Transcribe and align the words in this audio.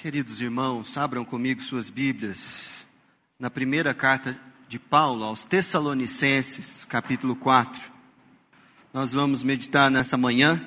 Queridos 0.00 0.40
irmãos, 0.40 0.96
abram 0.96 1.26
comigo 1.26 1.60
suas 1.60 1.90
Bíblias 1.90 2.86
na 3.38 3.50
primeira 3.50 3.92
carta 3.92 4.34
de 4.66 4.78
Paulo 4.78 5.22
aos 5.22 5.44
Tessalonicenses, 5.44 6.86
capítulo 6.86 7.36
4. 7.36 7.92
Nós 8.94 9.12
vamos 9.12 9.42
meditar 9.42 9.90
nessa 9.90 10.16
manhã, 10.16 10.58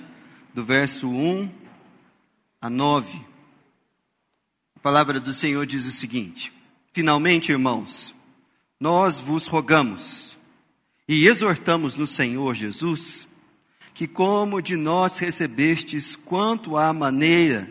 do 0.54 0.64
verso 0.64 1.09
1 1.09 1.50
a 2.61 2.69
9. 2.69 3.25
A 4.75 4.79
palavra 4.79 5.19
do 5.19 5.34
Senhor 5.34 5.65
diz 5.65 5.88
o 5.88 5.91
seguinte: 5.91 6.54
Finalmente, 6.93 7.52
irmãos, 7.52 8.13
nós 8.79 9.20
vos 9.20 9.47
rogamos 9.47 10.38
e 11.07 11.25
exortamos 11.25 11.95
no 11.95 12.05
Senhor 12.05 12.54
Jesus 12.54 13.27
que, 13.95 14.07
como 14.07 14.61
de 14.61 14.78
nós 14.78 15.18
recebestes 15.18 16.15
quanto 16.15 16.78
à 16.78 16.93
maneira, 16.93 17.68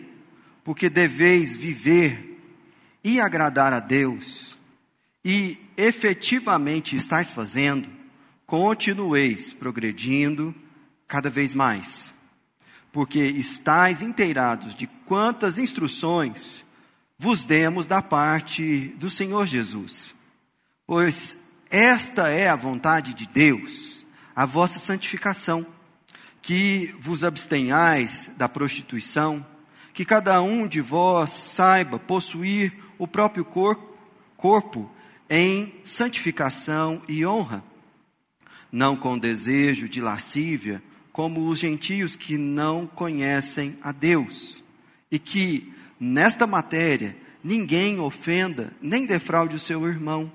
porque 0.63 0.89
deveis 0.89 1.55
viver 1.55 2.39
e 3.03 3.19
agradar 3.19 3.73
a 3.73 3.79
Deus, 3.79 4.57
e 5.23 5.57
efetivamente 5.75 6.95
estáis 6.95 7.29
fazendo, 7.29 7.89
continueis 8.45 9.53
progredindo 9.53 10.55
cada 11.07 11.29
vez 11.29 11.53
mais, 11.53 12.13
porque 12.91 13.19
estáis 13.19 14.01
inteirados 14.01 14.73
de 14.75 14.87
quantas 15.05 15.59
instruções 15.59 16.63
vos 17.17 17.45
demos 17.45 17.87
da 17.87 18.01
parte 18.01 18.87
do 18.97 19.09
Senhor 19.09 19.45
Jesus. 19.47 20.15
Pois 20.85 21.37
esta 21.69 22.29
é 22.29 22.49
a 22.49 22.55
vontade 22.55 23.13
de 23.13 23.27
Deus, 23.27 24.05
a 24.35 24.45
vossa 24.45 24.79
santificação, 24.79 25.65
que 26.41 26.93
vos 26.99 27.23
abstenhais 27.23 28.29
da 28.37 28.49
prostituição, 28.49 29.45
que 29.93 30.03
cada 30.03 30.41
um 30.41 30.67
de 30.67 30.81
vós 30.81 31.31
saiba 31.31 31.99
possuir 31.99 32.73
o 32.97 33.07
próprio 33.07 33.45
corpo, 33.45 33.95
corpo 34.35 34.91
em 35.29 35.75
santificação 35.83 37.01
e 37.07 37.25
honra, 37.25 37.63
não 38.71 38.95
com 38.95 39.17
desejo 39.17 39.87
de 39.87 40.01
lascívia, 40.01 40.81
como 41.11 41.47
os 41.47 41.59
gentios 41.59 42.15
que 42.15 42.39
não 42.39 42.87
conhecem 42.87 43.77
a 43.83 43.91
Deus, 43.91 44.63
e 45.11 45.19
que, 45.19 45.71
nesta 45.99 46.47
matéria, 46.47 47.15
ninguém 47.43 47.99
ofenda 47.99 48.73
nem 48.81 49.05
defraude 49.05 49.55
o 49.55 49.59
seu 49.59 49.87
irmão, 49.87 50.31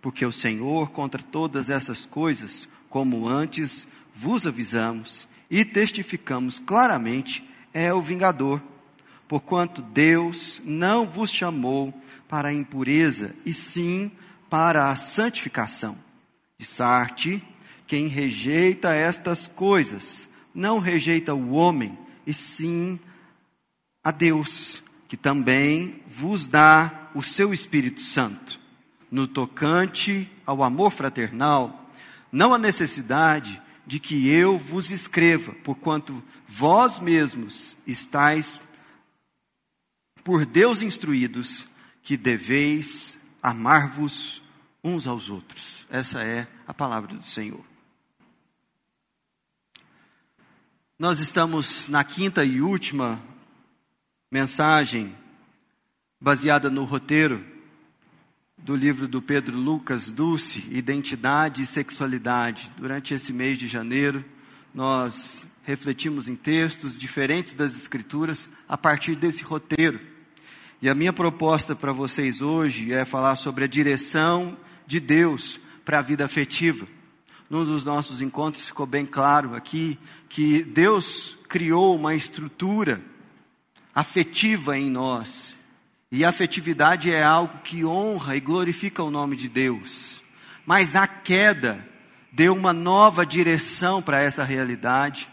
porque 0.00 0.24
o 0.24 0.32
Senhor, 0.32 0.90
contra 0.90 1.22
todas 1.22 1.68
essas 1.68 2.06
coisas, 2.06 2.66
como 2.88 3.28
antes 3.28 3.86
vos 4.14 4.46
avisamos 4.46 5.28
e 5.50 5.62
testificamos 5.62 6.58
claramente, 6.58 7.46
é 7.72 7.92
o 7.92 8.00
vingador 8.00 8.62
porquanto 9.34 9.82
Deus 9.82 10.62
não 10.64 11.04
vos 11.04 11.28
chamou 11.28 11.92
para 12.28 12.50
a 12.50 12.52
impureza, 12.52 13.34
e 13.44 13.52
sim 13.52 14.12
para 14.48 14.90
a 14.90 14.94
santificação. 14.94 15.98
De 16.56 16.64
Sarte, 16.64 17.42
quem 17.84 18.06
rejeita 18.06 18.94
estas 18.94 19.48
coisas, 19.48 20.28
não 20.54 20.78
rejeita 20.78 21.34
o 21.34 21.50
homem, 21.50 21.98
e 22.24 22.32
sim 22.32 22.96
a 24.04 24.12
Deus, 24.12 24.84
que 25.08 25.16
também 25.16 26.00
vos 26.06 26.46
dá 26.46 27.10
o 27.12 27.20
seu 27.20 27.52
Espírito 27.52 28.02
Santo. 28.02 28.60
No 29.10 29.26
tocante 29.26 30.30
ao 30.46 30.62
amor 30.62 30.92
fraternal, 30.92 31.90
não 32.30 32.54
há 32.54 32.58
necessidade 32.58 33.60
de 33.84 33.98
que 33.98 34.28
eu 34.28 34.56
vos 34.56 34.92
escreva, 34.92 35.52
porquanto 35.64 36.22
vós 36.46 37.00
mesmos 37.00 37.76
estáis 37.84 38.60
por 40.24 40.46
Deus 40.46 40.80
instruídos, 40.80 41.68
que 42.02 42.16
deveis 42.16 43.20
amar-vos 43.42 44.42
uns 44.82 45.06
aos 45.06 45.28
outros. 45.28 45.86
Essa 45.90 46.24
é 46.24 46.48
a 46.66 46.72
palavra 46.72 47.14
do 47.14 47.22
Senhor. 47.22 47.64
Nós 50.98 51.20
estamos 51.20 51.88
na 51.88 52.02
quinta 52.02 52.44
e 52.44 52.62
última 52.62 53.20
mensagem, 54.30 55.14
baseada 56.20 56.70
no 56.70 56.84
roteiro 56.84 57.44
do 58.56 58.74
livro 58.74 59.06
do 59.06 59.20
Pedro 59.20 59.56
Lucas 59.58 60.10
Dulce, 60.10 60.66
Identidade 60.70 61.62
e 61.62 61.66
Sexualidade. 61.66 62.72
Durante 62.78 63.12
esse 63.12 63.32
mês 63.32 63.58
de 63.58 63.66
janeiro, 63.66 64.24
nós 64.72 65.46
refletimos 65.64 66.28
em 66.28 66.36
textos 66.36 66.96
diferentes 66.96 67.52
das 67.52 67.74
Escrituras 67.76 68.48
a 68.68 68.78
partir 68.78 69.16
desse 69.16 69.44
roteiro. 69.44 70.13
E 70.84 70.88
a 70.90 70.94
minha 70.94 71.14
proposta 71.14 71.74
para 71.74 71.94
vocês 71.94 72.42
hoje 72.42 72.92
é 72.92 73.06
falar 73.06 73.36
sobre 73.36 73.64
a 73.64 73.66
direção 73.66 74.54
de 74.86 75.00
Deus 75.00 75.58
para 75.82 75.98
a 75.98 76.02
vida 76.02 76.26
afetiva. 76.26 76.86
Num 77.48 77.64
dos 77.64 77.86
nossos 77.86 78.20
encontros 78.20 78.66
ficou 78.66 78.84
bem 78.84 79.06
claro 79.06 79.54
aqui 79.54 79.98
que 80.28 80.62
Deus 80.62 81.38
criou 81.48 81.96
uma 81.96 82.14
estrutura 82.14 83.02
afetiva 83.94 84.76
em 84.76 84.90
nós. 84.90 85.56
E 86.12 86.22
a 86.22 86.28
afetividade 86.28 87.10
é 87.10 87.22
algo 87.22 87.60
que 87.64 87.82
honra 87.82 88.36
e 88.36 88.40
glorifica 88.40 89.02
o 89.02 89.10
nome 89.10 89.36
de 89.36 89.48
Deus. 89.48 90.22
Mas 90.66 90.94
a 90.94 91.06
queda 91.06 91.82
deu 92.30 92.52
uma 92.52 92.74
nova 92.74 93.24
direção 93.24 94.02
para 94.02 94.20
essa 94.20 94.44
realidade 94.44 95.30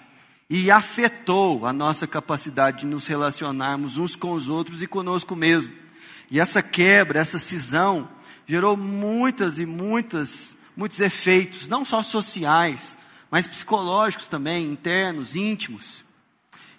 e 0.54 0.70
afetou 0.70 1.66
a 1.66 1.72
nossa 1.72 2.06
capacidade 2.06 2.80
de 2.80 2.86
nos 2.86 3.08
relacionarmos 3.08 3.98
uns 3.98 4.18
com 4.18 4.34
os 4.34 4.50
outros 4.50 4.84
e 4.84 4.88
conosco 4.88 5.34
mesmo. 5.34 5.72
E 6.30 6.42
essa 6.42 6.62
quebra, 6.62 7.22
essa 7.22 7.40
cisão, 7.40 8.10
gerou 8.46 8.76
muitas 8.76 9.60
e 9.60 9.66
muitas, 9.66 10.58
muitos 10.76 11.00
efeitos, 11.00 11.70
não 11.70 11.86
só 11.86 12.04
sociais, 12.04 12.98
mas 13.32 13.48
psicológicos 13.48 14.28
também, 14.28 14.68
internos, 14.68 15.38
íntimos. 15.38 16.04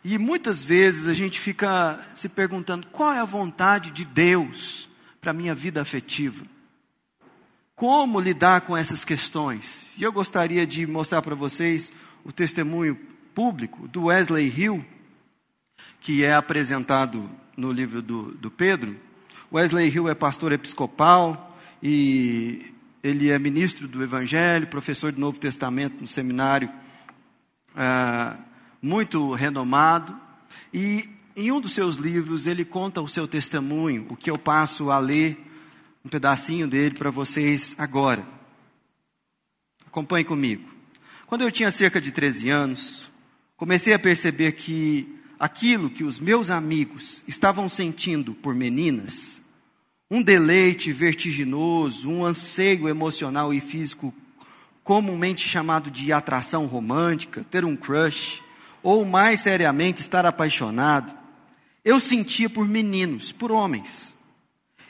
E 0.04 0.18
muitas 0.18 0.62
vezes 0.62 1.06
a 1.06 1.14
gente 1.14 1.40
fica 1.40 1.98
se 2.14 2.28
perguntando: 2.28 2.86
qual 2.88 3.14
é 3.14 3.20
a 3.20 3.24
vontade 3.24 3.90
de 3.90 4.04
Deus 4.04 4.86
para 5.18 5.30
a 5.30 5.34
minha 5.34 5.54
vida 5.54 5.80
afetiva? 5.80 6.44
Como 7.74 8.20
lidar 8.20 8.60
com 8.60 8.76
essas 8.76 9.02
questões? 9.02 9.86
E 9.96 10.02
eu 10.02 10.12
gostaria 10.12 10.66
de 10.66 10.86
mostrar 10.86 11.22
para 11.22 11.34
vocês 11.34 11.90
o 12.22 12.30
testemunho 12.30 13.11
público 13.34 13.88
do 13.88 14.04
Wesley 14.04 14.48
Hill, 14.48 14.84
que 16.00 16.24
é 16.24 16.34
apresentado 16.34 17.30
no 17.56 17.70
livro 17.70 18.02
do, 18.02 18.32
do 18.32 18.50
Pedro. 18.50 18.96
Wesley 19.52 19.88
Hill 19.88 20.08
é 20.08 20.14
pastor 20.14 20.52
episcopal 20.52 21.58
e 21.82 22.74
ele 23.02 23.30
é 23.30 23.38
ministro 23.38 23.88
do 23.88 24.02
Evangelho, 24.02 24.66
professor 24.66 25.12
do 25.12 25.20
Novo 25.20 25.38
Testamento 25.38 26.00
no 26.00 26.06
seminário 26.06 26.70
ah, 27.74 28.38
muito 28.80 29.32
renomado. 29.32 30.18
E 30.72 31.08
em 31.36 31.50
um 31.50 31.60
dos 31.60 31.72
seus 31.72 31.96
livros 31.96 32.46
ele 32.46 32.64
conta 32.64 33.00
o 33.00 33.08
seu 33.08 33.26
testemunho, 33.26 34.06
o 34.08 34.16
que 34.16 34.30
eu 34.30 34.38
passo 34.38 34.90
a 34.90 34.98
ler 34.98 35.38
um 36.04 36.08
pedacinho 36.08 36.66
dele 36.66 36.94
para 36.96 37.10
vocês 37.10 37.74
agora. 37.78 38.26
Acompanhe 39.86 40.24
comigo. 40.24 40.68
Quando 41.26 41.42
eu 41.42 41.50
tinha 41.50 41.70
cerca 41.70 42.00
de 42.00 42.12
13 42.12 42.50
anos, 42.50 43.10
comecei 43.62 43.92
a 43.92 43.98
perceber 43.98 44.50
que 44.54 45.08
aquilo 45.38 45.88
que 45.88 46.02
os 46.02 46.18
meus 46.18 46.50
amigos 46.50 47.22
estavam 47.28 47.68
sentindo 47.68 48.34
por 48.34 48.56
meninas, 48.56 49.40
um 50.10 50.20
deleite 50.20 50.90
vertiginoso, 50.90 52.10
um 52.10 52.24
anseio 52.24 52.88
emocional 52.88 53.54
e 53.54 53.60
físico 53.60 54.12
comumente 54.82 55.48
chamado 55.48 55.92
de 55.92 56.12
atração 56.12 56.66
romântica, 56.66 57.46
ter 57.52 57.64
um 57.64 57.76
crush, 57.76 58.42
ou 58.82 59.04
mais 59.04 59.38
seriamente 59.38 60.00
estar 60.00 60.26
apaixonado, 60.26 61.16
eu 61.84 62.00
sentia 62.00 62.50
por 62.50 62.66
meninos, 62.66 63.30
por 63.30 63.52
homens. 63.52 64.18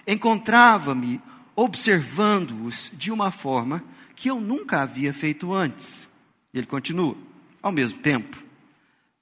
Encontrava-me 0.06 1.20
observando-os 1.54 2.90
de 2.94 3.12
uma 3.12 3.30
forma 3.30 3.84
que 4.16 4.30
eu 4.30 4.40
nunca 4.40 4.80
havia 4.80 5.12
feito 5.12 5.52
antes. 5.52 6.08
Ele 6.54 6.64
continua, 6.64 7.14
ao 7.62 7.70
mesmo 7.70 7.98
tempo, 7.98 8.41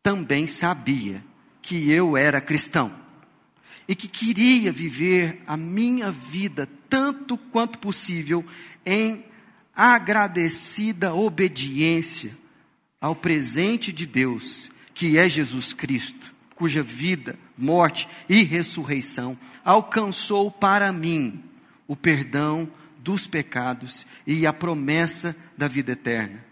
também 0.03 0.47
sabia 0.47 1.23
que 1.61 1.91
eu 1.91 2.17
era 2.17 2.41
cristão 2.41 2.95
e 3.87 3.95
que 3.95 4.09
queria 4.09 4.73
viver 4.73 5.41
a 5.47 5.57
minha 5.57 6.11
vida 6.11 6.69
tanto 6.89 7.37
quanto 7.37 7.79
possível 7.79 8.45
em 8.85 9.25
agradecida 9.75 11.15
obediência 11.15 12.37
ao 13.01 13.17
presente 13.17 13.93
de 13.93 14.07
Deus, 14.07 14.71
que 14.95 15.17
é 15.17 15.29
Jesus 15.29 15.73
Cristo, 15.73 16.35
cuja 16.55 16.83
vida, 16.83 17.39
morte 17.57 18.09
e 18.29 18.43
ressurreição 18.43 19.37
alcançou 19.65 20.51
para 20.51 20.93
mim 20.93 21.43
o 21.87 21.97
perdão 21.97 22.71
dos 22.99 23.27
pecados 23.27 24.07
e 24.27 24.47
a 24.47 24.53
promessa 24.53 25.35
da 25.57 25.67
vida 25.67 25.93
eterna. 25.93 26.45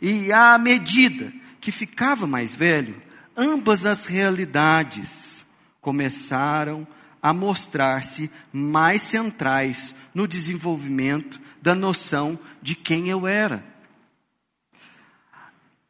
E 0.00 0.32
à 0.32 0.56
medida 0.58 1.32
que 1.60 1.70
ficava 1.70 2.26
mais 2.26 2.54
velho, 2.54 3.00
ambas 3.36 3.84
as 3.84 4.06
realidades 4.06 5.44
começaram 5.80 6.86
a 7.22 7.34
mostrar-se 7.34 8.30
mais 8.52 9.02
centrais 9.02 9.94
no 10.14 10.26
desenvolvimento 10.26 11.40
da 11.60 11.74
noção 11.74 12.38
de 12.62 12.74
quem 12.74 13.08
eu 13.08 13.26
era. 13.26 13.64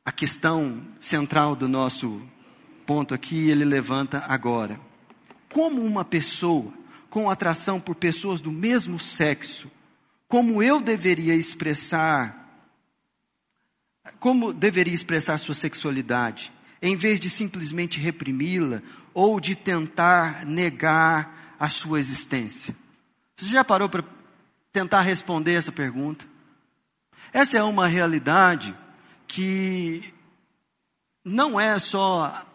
A 0.05 0.11
questão 0.11 0.82
central 0.99 1.55
do 1.55 1.69
nosso 1.69 2.20
ponto 2.84 3.14
aqui, 3.14 3.49
ele 3.49 3.64
levanta 3.64 4.25
agora. 4.26 4.81
Como 5.52 5.82
uma 5.82 6.05
pessoa 6.05 6.73
com 7.08 7.31
atração 7.31 7.81
por 7.81 7.94
pessoas 7.94 8.40
do 8.40 8.50
mesmo 8.50 8.99
sexo, 8.99 9.70
como 10.26 10.62
eu 10.62 10.81
deveria 10.81 11.34
expressar, 11.34 12.39
como 14.19 14.52
deveria 14.52 14.94
expressar 14.94 15.38
sua 15.38 15.55
sexualidade, 15.55 16.52
em 16.81 16.97
vez 16.97 17.20
de 17.20 17.29
simplesmente 17.29 18.00
reprimi-la 18.00 18.82
ou 19.12 19.41
de 19.41 19.55
tentar 19.55 20.47
negar 20.47 21.56
a 21.58 21.69
sua 21.69 21.99
existência? 21.99 22.75
Você 23.37 23.47
já 23.47 23.64
parou 23.64 23.88
para 23.88 24.05
tentar 24.73 25.02
responder 25.02 25.55
essa 25.55 25.73
pergunta? 25.73 26.26
Essa 27.32 27.58
é 27.58 27.62
uma 27.62 27.87
realidade 27.87 28.75
que 29.26 30.12
não 31.25 31.61
é 31.61 31.79
só 31.79 32.47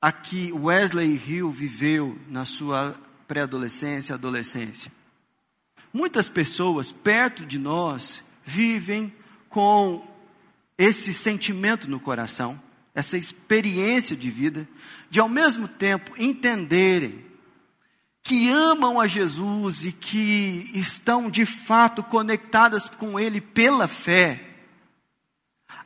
a 0.00 0.12
que 0.12 0.52
Wesley 0.52 1.14
Hill 1.14 1.50
viveu 1.50 2.18
na 2.28 2.44
sua 2.44 2.94
pré-adolescência 3.26 4.14
adolescência. 4.14 4.92
Muitas 5.92 6.28
pessoas 6.28 6.90
perto 6.90 7.46
de 7.46 7.58
nós 7.58 8.24
vivem 8.44 9.14
com 9.52 10.02
esse 10.78 11.12
sentimento 11.12 11.88
no 11.88 12.00
coração, 12.00 12.60
essa 12.94 13.18
experiência 13.18 14.16
de 14.16 14.30
vida, 14.30 14.66
de 15.10 15.20
ao 15.20 15.28
mesmo 15.28 15.68
tempo 15.68 16.12
entenderem 16.18 17.24
que 18.22 18.48
amam 18.48 18.98
a 18.98 19.06
Jesus 19.06 19.84
e 19.84 19.92
que 19.92 20.70
estão 20.74 21.30
de 21.30 21.44
fato 21.44 22.02
conectadas 22.02 22.88
com 22.88 23.20
Ele 23.20 23.40
pela 23.40 23.86
fé. 23.86 24.42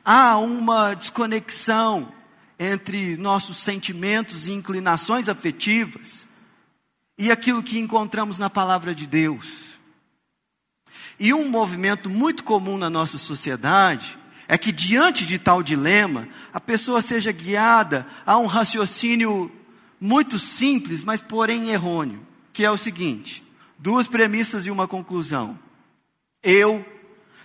Há 0.03 0.37
uma 0.37 0.93
desconexão 0.93 2.13
entre 2.57 3.17
nossos 3.17 3.57
sentimentos 3.57 4.47
e 4.47 4.53
inclinações 4.53 5.27
afetivas 5.27 6.29
e 7.17 7.31
aquilo 7.31 7.61
que 7.61 7.79
encontramos 7.79 8.37
na 8.37 8.49
palavra 8.49 8.95
de 8.95 9.05
Deus. 9.07 9.66
E 11.19 11.33
um 11.33 11.49
movimento 11.49 12.09
muito 12.09 12.43
comum 12.43 12.77
na 12.77 12.89
nossa 12.89 13.17
sociedade 13.17 14.17
é 14.47 14.57
que, 14.57 14.71
diante 14.71 15.25
de 15.25 15.39
tal 15.39 15.63
dilema, 15.63 16.27
a 16.53 16.59
pessoa 16.59 17.01
seja 17.01 17.31
guiada 17.31 18.07
a 18.25 18.37
um 18.37 18.45
raciocínio 18.45 19.51
muito 19.99 20.37
simples, 20.37 21.03
mas 21.03 21.21
porém 21.21 21.69
errôneo, 21.69 22.25
que 22.53 22.63
é 22.63 22.71
o 22.71 22.77
seguinte: 22.77 23.43
duas 23.77 24.07
premissas 24.07 24.65
e 24.65 24.71
uma 24.71 24.87
conclusão. 24.87 25.57
Eu 26.43 26.85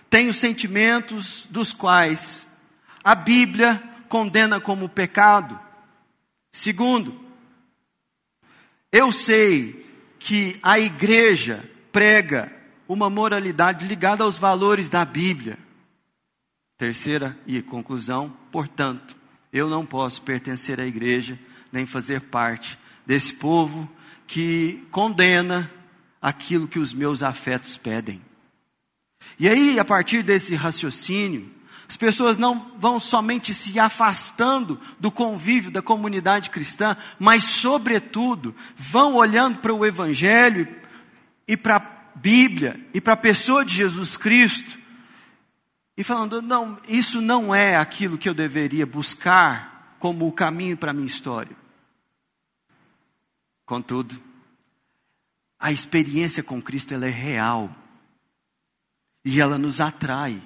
tenho 0.09 0.33
sentimentos 0.33 1.47
dos 1.49 1.73
quais 1.73 2.47
a 3.03 3.15
Bíblia 3.15 3.81
condena 4.07 4.61
como 4.61 4.87
pecado. 4.87 5.59
Segundo, 6.51 7.19
eu 8.91 9.11
sei 9.11 9.83
que 10.19 10.57
a 10.61 10.79
igreja 10.79 11.67
prega 11.91 12.62
uma 12.87 13.09
moralidade 13.09 13.85
ligada 13.85 14.23
aos 14.23 14.37
valores 14.37 14.89
da 14.89 15.03
Bíblia. 15.05 15.57
Terceira 16.77 17.37
e 17.47 17.61
conclusão, 17.61 18.35
portanto, 18.51 19.15
eu 19.51 19.69
não 19.69 19.85
posso 19.85 20.21
pertencer 20.21 20.79
à 20.79 20.85
igreja 20.85 21.39
nem 21.71 21.85
fazer 21.85 22.21
parte 22.21 22.77
desse 23.05 23.35
povo 23.35 23.89
que 24.27 24.85
condena 24.91 25.71
aquilo 26.21 26.67
que 26.67 26.79
os 26.79 26.93
meus 26.93 27.21
afetos 27.21 27.77
pedem. 27.77 28.21
E 29.39 29.47
aí, 29.47 29.79
a 29.79 29.85
partir 29.85 30.23
desse 30.23 30.55
raciocínio, 30.55 31.51
as 31.87 31.97
pessoas 31.97 32.37
não 32.37 32.71
vão 32.79 32.99
somente 32.99 33.53
se 33.53 33.79
afastando 33.79 34.79
do 34.99 35.11
convívio 35.11 35.71
da 35.71 35.81
comunidade 35.81 36.49
cristã, 36.49 36.95
mas, 37.19 37.43
sobretudo, 37.43 38.55
vão 38.75 39.15
olhando 39.15 39.59
para 39.59 39.73
o 39.73 39.85
Evangelho 39.85 40.67
e 41.47 41.57
para 41.57 41.79
Bíblia 42.15 42.79
e 42.93 43.01
para 43.01 43.13
a 43.13 43.17
pessoa 43.17 43.65
de 43.65 43.75
Jesus 43.75 44.17
Cristo 44.17 44.79
e 45.97 46.03
falando: 46.03 46.41
não, 46.41 46.79
isso 46.87 47.21
não 47.21 47.53
é 47.53 47.75
aquilo 47.75 48.17
que 48.17 48.27
eu 48.27 48.33
deveria 48.33 48.85
buscar 48.85 49.97
como 49.99 50.27
o 50.27 50.31
caminho 50.31 50.75
para 50.77 50.91
a 50.91 50.93
minha 50.93 51.07
história. 51.07 51.55
Contudo, 53.65 54.19
a 55.59 55.71
experiência 55.71 56.43
com 56.43 56.61
Cristo 56.61 56.93
ela 56.93 57.05
é 57.05 57.09
real 57.09 57.73
e 59.23 59.39
ela 59.39 59.57
nos 59.57 59.79
atrai. 59.79 60.41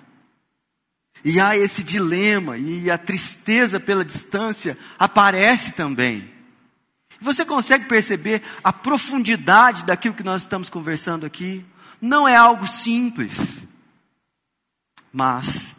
E 1.26 1.40
há 1.40 1.58
esse 1.58 1.84
dilema, 1.84 2.58
e 2.58 2.92
a 2.92 2.98
tristeza 2.98 3.80
pela 3.80 4.06
distância 4.06 4.78
aparece 5.00 5.74
também. 5.74 6.37
Você 7.20 7.44
consegue 7.46 7.86
perceber 7.86 8.42
a 8.64 8.72
profundidade 8.72 9.84
daquilo 9.86 10.16
que 10.16 10.24
nós 10.24 10.42
estamos 10.42 10.70
conversando 10.70 11.26
aqui? 11.26 11.66
Não 12.02 12.28
é 12.28 12.36
algo 12.36 12.68
simples. 12.68 13.58
Mas, 15.12 15.76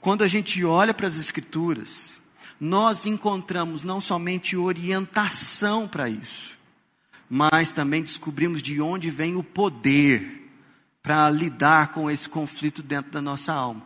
quando 0.00 0.22
a 0.22 0.28
gente 0.28 0.62
olha 0.64 0.92
para 0.92 1.06
as 1.06 1.16
Escrituras, 1.16 2.20
nós 2.60 3.06
encontramos 3.06 3.82
não 3.82 4.00
somente 4.00 4.56
orientação 4.56 5.88
para 5.88 6.08
isso, 6.08 6.58
mas 7.28 7.72
também 7.72 8.02
descobrimos 8.02 8.62
de 8.62 8.80
onde 8.80 9.10
vem 9.10 9.34
o 9.34 9.42
poder 9.42 10.48
para 11.02 11.28
lidar 11.30 11.88
com 11.88 12.10
esse 12.10 12.28
conflito 12.28 12.82
dentro 12.82 13.10
da 13.10 13.20
nossa 13.20 13.52
alma. 13.52 13.82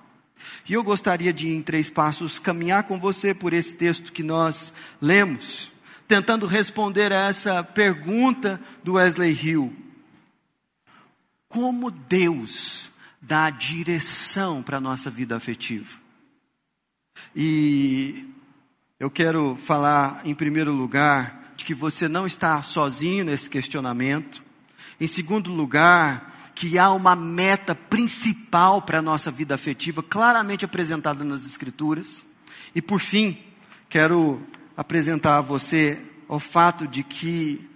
E 0.69 0.75
eu 0.75 0.83
gostaria 0.85 1.33
de, 1.33 1.49
em 1.49 1.63
três 1.63 1.89
passos, 1.89 2.39
caminhar 2.39 2.83
com 2.85 2.99
você 2.99 3.33
por 3.33 3.53
esse 3.53 3.75
texto 3.75 4.13
que 4.13 4.23
nós 4.23 4.73
lemos, 5.01 5.73
tentando 6.07 6.47
responder 6.47 7.13
a 7.13 7.29
essa 7.29 7.63
pergunta 7.63 8.61
do 8.83 8.95
Wesley 8.95 9.33
Hill: 9.33 9.75
Como 11.49 11.91
Deus 11.91 12.91
dá 13.21 13.51
direção 13.51 14.63
para 14.63 14.79
a 14.79 14.81
nossa 14.81 15.11
vida 15.11 15.37
afetiva? 15.37 15.99
E 17.35 18.29
eu 18.99 19.11
quero 19.11 19.59
falar, 19.65 20.23
em 20.25 20.35
primeiro 20.35 20.73
lugar, 20.73 21.53
de 21.57 21.65
que 21.65 21.75
você 21.75 22.09
não 22.09 22.27
está 22.27 22.63
sozinho 22.63 23.25
nesse 23.25 23.49
questionamento. 23.49 24.45
Em 25.01 25.07
segundo 25.07 25.53
lugar, 25.53 26.51
que 26.55 26.79
há 26.79 26.91
uma 26.91 27.15
meta 27.15 27.75
principal 27.75 28.81
para 28.81 28.99
a 28.99 29.03
nossa 29.03 29.31
vida 29.31 29.55
afetiva, 29.55 30.03
claramente 30.03 30.65
apresentada 30.65 31.25
nas 31.25 31.45
Escrituras. 31.45 32.27
E 32.75 32.81
por 32.81 33.01
fim, 33.01 33.39
quero 33.89 34.43
apresentar 34.77 35.39
a 35.39 35.41
você 35.41 36.01
o 36.29 36.39
fato 36.39 36.87
de 36.87 37.03
que 37.03 37.69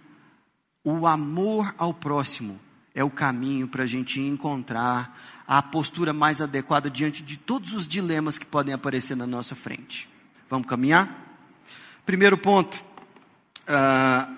o 0.84 1.06
amor 1.06 1.74
ao 1.78 1.94
próximo 1.94 2.60
é 2.94 3.02
o 3.02 3.10
caminho 3.10 3.68
para 3.68 3.84
a 3.84 3.86
gente 3.86 4.20
encontrar 4.20 5.18
a 5.46 5.62
postura 5.62 6.12
mais 6.12 6.40
adequada 6.40 6.90
diante 6.90 7.22
de 7.22 7.36
todos 7.36 7.72
os 7.72 7.86
dilemas 7.86 8.38
que 8.38 8.46
podem 8.46 8.74
aparecer 8.74 9.16
na 9.16 9.26
nossa 9.26 9.54
frente. 9.54 10.08
Vamos 10.48 10.66
caminhar? 10.66 11.38
Primeiro 12.04 12.36
ponto. 12.36 12.84
Uh, 13.68 14.36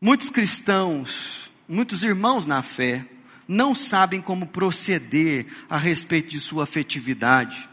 muitos 0.00 0.30
cristãos, 0.30 1.50
muitos 1.68 2.04
irmãos 2.04 2.46
na 2.46 2.62
fé, 2.62 3.06
não 3.46 3.74
sabem 3.74 4.20
como 4.20 4.46
proceder 4.46 5.46
a 5.68 5.78
respeito 5.78 6.28
de 6.28 6.40
sua 6.40 6.64
afetividade. 6.64 7.68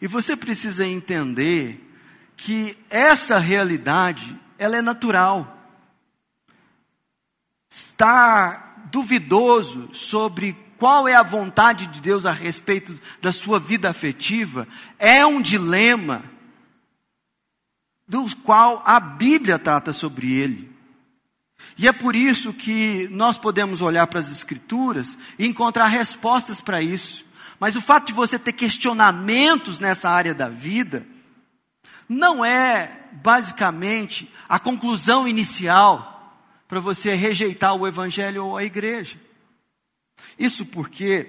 E 0.00 0.06
você 0.06 0.36
precisa 0.36 0.86
entender 0.86 1.89
que 2.42 2.74
essa 2.88 3.38
realidade, 3.38 4.34
ela 4.58 4.78
é 4.78 4.80
natural. 4.80 5.58
Estar 7.68 8.88
duvidoso 8.90 9.90
sobre 9.92 10.56
qual 10.78 11.06
é 11.06 11.14
a 11.14 11.22
vontade 11.22 11.86
de 11.88 12.00
Deus 12.00 12.24
a 12.24 12.32
respeito 12.32 12.98
da 13.20 13.30
sua 13.30 13.60
vida 13.60 13.90
afetiva 13.90 14.66
é 14.98 15.24
um 15.24 15.42
dilema 15.42 16.24
do 18.08 18.24
qual 18.36 18.82
a 18.86 18.98
Bíblia 18.98 19.58
trata 19.58 19.92
sobre 19.92 20.32
ele. 20.32 20.74
E 21.76 21.86
é 21.86 21.92
por 21.92 22.16
isso 22.16 22.54
que 22.54 23.06
nós 23.10 23.36
podemos 23.36 23.82
olhar 23.82 24.06
para 24.06 24.18
as 24.18 24.32
Escrituras 24.32 25.18
e 25.38 25.46
encontrar 25.46 25.88
respostas 25.88 26.62
para 26.62 26.80
isso. 26.80 27.22
Mas 27.58 27.76
o 27.76 27.82
fato 27.82 28.06
de 28.06 28.12
você 28.14 28.38
ter 28.38 28.54
questionamentos 28.54 29.78
nessa 29.78 30.08
área 30.08 30.34
da 30.34 30.48
vida, 30.48 31.06
não 32.10 32.44
é 32.44 33.06
basicamente 33.12 34.28
a 34.48 34.58
conclusão 34.58 35.28
inicial 35.28 36.36
para 36.66 36.80
você 36.80 37.14
rejeitar 37.14 37.76
o 37.76 37.86
Evangelho 37.86 38.46
ou 38.46 38.56
a 38.56 38.64
igreja. 38.64 39.16
Isso 40.36 40.66
porque 40.66 41.28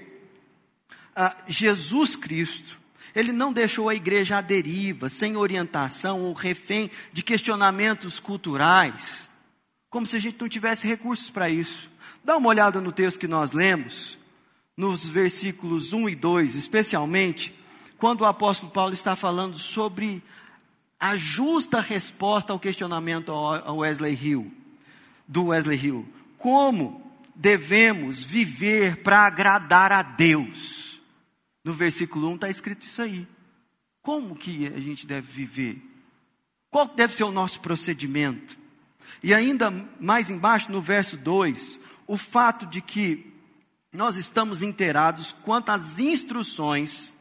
ah, 1.16 1.38
Jesus 1.48 2.16
Cristo, 2.16 2.80
ele 3.14 3.32
não 3.32 3.54
deixou 3.54 3.90
a 3.90 3.94
igreja 3.94 4.40
à 4.40 4.42
deriva, 4.42 5.08
sem 5.08 5.38
orientação 5.38 6.22
ou 6.24 6.34
refém 6.34 6.90
de 7.14 7.22
questionamentos 7.22 8.20
culturais 8.20 9.30
como 9.92 10.08
se 10.08 10.16
a 10.16 10.20
gente 10.20 10.40
não 10.40 10.48
tivesse 10.48 10.88
recursos 10.88 11.30
para 11.30 11.50
isso. 11.50 11.92
Dá 12.24 12.38
uma 12.38 12.48
olhada 12.48 12.80
no 12.80 12.94
texto 12.94 13.20
que 13.20 13.28
nós 13.28 13.52
lemos, 13.52 14.18
nos 14.76 15.06
versículos 15.06 15.92
1 15.92 16.08
e 16.08 16.16
2, 16.16 16.56
especialmente, 16.56 17.54
quando 17.98 18.22
o 18.22 18.26
apóstolo 18.26 18.72
Paulo 18.72 18.94
está 18.94 19.18
falando 19.18 19.60
sobre 19.60 20.24
a 21.02 21.18
justa 21.18 21.82
resposta 21.82 22.54
ao 22.54 22.60
questionamento 22.60 23.32
ao 23.32 23.78
Wesley 23.78 24.14
Hill, 24.14 24.54
do 25.28 25.46
Wesley 25.46 25.84
Hill. 25.84 26.08
Como 26.38 27.02
devemos 27.34 28.24
viver 28.24 28.98
para 28.98 29.26
agradar 29.26 29.92
a 29.92 30.04
Deus? 30.04 31.02
No 31.64 31.74
versículo 31.74 32.30
1 32.30 32.36
está 32.36 32.50
escrito 32.52 32.84
isso 32.84 33.02
aí. 33.02 33.28
Como 34.04 34.36
que 34.36 34.68
a 34.68 34.80
gente 34.80 35.08
deve 35.08 35.28
viver? 35.28 35.82
Qual 36.70 36.88
deve 36.88 37.16
ser 37.16 37.24
o 37.24 37.32
nosso 37.32 37.62
procedimento? 37.62 38.56
E 39.24 39.34
ainda 39.34 39.72
mais 40.00 40.30
embaixo, 40.30 40.72
no 40.72 40.82
verso 40.82 41.18
2, 41.18 41.82
o 42.06 42.16
fato 42.16 42.68
de 42.68 42.80
que 42.80 43.34
nós 43.92 44.18
estamos 44.18 44.62
inteirados 44.62 45.34
quanto 45.44 45.70
às 45.70 45.98
instruções 45.98 47.12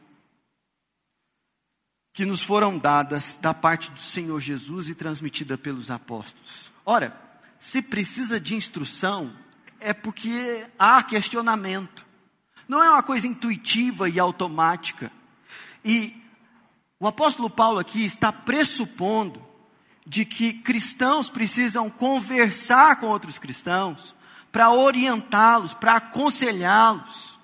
que 2.13 2.25
nos 2.25 2.41
foram 2.41 2.77
dadas 2.77 3.37
da 3.37 3.53
parte 3.53 3.89
do 3.91 3.99
Senhor 3.99 4.39
Jesus 4.39 4.89
e 4.89 4.95
transmitida 4.95 5.57
pelos 5.57 5.89
apóstolos. 5.89 6.71
Ora, 6.85 7.15
se 7.57 7.81
precisa 7.81 8.39
de 8.39 8.55
instrução, 8.55 9.33
é 9.79 9.93
porque 9.93 10.65
há 10.77 11.01
questionamento. 11.03 12.05
Não 12.67 12.83
é 12.83 12.89
uma 12.89 13.03
coisa 13.03 13.27
intuitiva 13.27 14.09
e 14.09 14.19
automática. 14.19 15.11
E 15.83 16.15
o 16.99 17.07
apóstolo 17.07 17.49
Paulo 17.49 17.79
aqui 17.79 18.03
está 18.03 18.31
pressupondo 18.31 19.41
de 20.05 20.25
que 20.25 20.53
cristãos 20.53 21.29
precisam 21.29 21.89
conversar 21.89 22.97
com 22.97 23.07
outros 23.07 23.39
cristãos 23.39 24.15
para 24.51 24.71
orientá-los, 24.71 25.73
para 25.73 25.95
aconselhá-los 25.95 27.39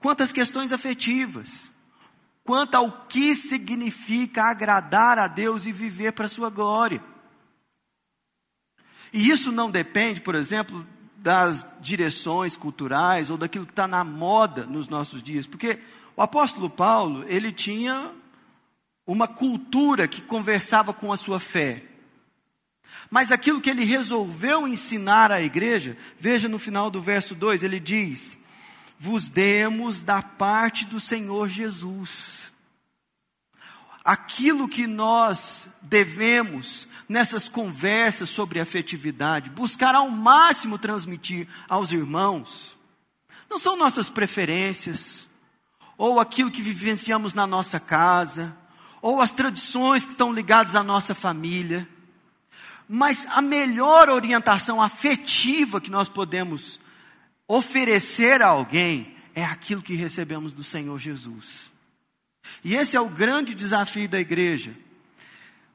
quanto 0.00 0.22
às 0.22 0.32
questões 0.32 0.72
afetivas, 0.72 1.69
quanto 2.44 2.74
ao 2.74 3.06
que 3.06 3.34
significa 3.34 4.44
agradar 4.44 5.18
a 5.18 5.26
Deus 5.26 5.66
e 5.66 5.72
viver 5.72 6.12
para 6.12 6.26
a 6.26 6.30
sua 6.30 6.50
glória. 6.50 7.02
E 9.12 9.28
isso 9.28 9.50
não 9.50 9.70
depende, 9.70 10.20
por 10.20 10.34
exemplo, 10.34 10.86
das 11.16 11.66
direções 11.80 12.56
culturais 12.56 13.30
ou 13.30 13.36
daquilo 13.36 13.66
que 13.66 13.72
está 13.72 13.86
na 13.86 14.02
moda 14.02 14.64
nos 14.64 14.88
nossos 14.88 15.22
dias, 15.22 15.46
porque 15.46 15.78
o 16.16 16.22
apóstolo 16.22 16.70
Paulo, 16.70 17.24
ele 17.28 17.52
tinha 17.52 18.12
uma 19.06 19.26
cultura 19.26 20.06
que 20.06 20.22
conversava 20.22 20.92
com 20.92 21.12
a 21.12 21.16
sua 21.16 21.40
fé. 21.40 21.84
Mas 23.10 23.32
aquilo 23.32 23.60
que 23.60 23.70
ele 23.70 23.84
resolveu 23.84 24.68
ensinar 24.68 25.32
à 25.32 25.42
igreja, 25.42 25.96
veja 26.18 26.48
no 26.48 26.58
final 26.58 26.90
do 26.90 27.00
verso 27.00 27.34
2, 27.34 27.64
ele 27.64 27.80
diz: 27.80 28.38
Vos 29.02 29.30
demos 29.30 30.02
da 30.02 30.20
parte 30.20 30.84
do 30.84 31.00
Senhor 31.00 31.48
Jesus. 31.48 32.52
Aquilo 34.04 34.68
que 34.68 34.86
nós 34.86 35.70
devemos 35.80 36.86
nessas 37.08 37.48
conversas 37.48 38.28
sobre 38.28 38.60
afetividade, 38.60 39.48
buscar 39.48 39.94
ao 39.94 40.10
máximo 40.10 40.78
transmitir 40.78 41.48
aos 41.66 41.92
irmãos, 41.92 42.76
não 43.48 43.58
são 43.58 43.74
nossas 43.74 44.10
preferências, 44.10 45.26
ou 45.96 46.20
aquilo 46.20 46.50
que 46.50 46.60
vivenciamos 46.60 47.32
na 47.32 47.46
nossa 47.46 47.80
casa, 47.80 48.54
ou 49.00 49.22
as 49.22 49.32
tradições 49.32 50.04
que 50.04 50.12
estão 50.12 50.30
ligadas 50.30 50.76
à 50.76 50.82
nossa 50.82 51.14
família. 51.14 51.88
Mas 52.86 53.26
a 53.30 53.40
melhor 53.40 54.10
orientação 54.10 54.82
afetiva 54.82 55.80
que 55.80 55.90
nós 55.90 56.06
podemos 56.06 56.78
oferecer 57.52 58.42
a 58.42 58.46
alguém 58.46 59.16
é 59.34 59.44
aquilo 59.44 59.82
que 59.82 59.94
recebemos 59.94 60.52
do 60.52 60.62
Senhor 60.62 60.96
Jesus. 61.00 61.68
E 62.62 62.76
esse 62.76 62.96
é 62.96 63.00
o 63.00 63.08
grande 63.08 63.56
desafio 63.56 64.08
da 64.08 64.20
igreja. 64.20 64.72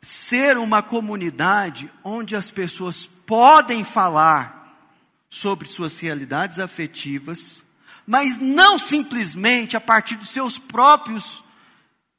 Ser 0.02 0.58
uma 0.58 0.82
comunidade 0.82 1.92
onde 2.02 2.34
as 2.34 2.50
pessoas 2.50 3.06
podem 3.06 3.84
falar 3.84 4.88
sobre 5.30 5.68
suas 5.68 6.00
realidades 6.00 6.60
afetivas, 6.60 7.62
mas 8.08 8.38
não 8.38 8.80
simplesmente 8.80 9.76
a 9.76 9.82
partir 9.82 10.16
dos 10.16 10.30
seus 10.30 10.58
próprios 10.58 11.44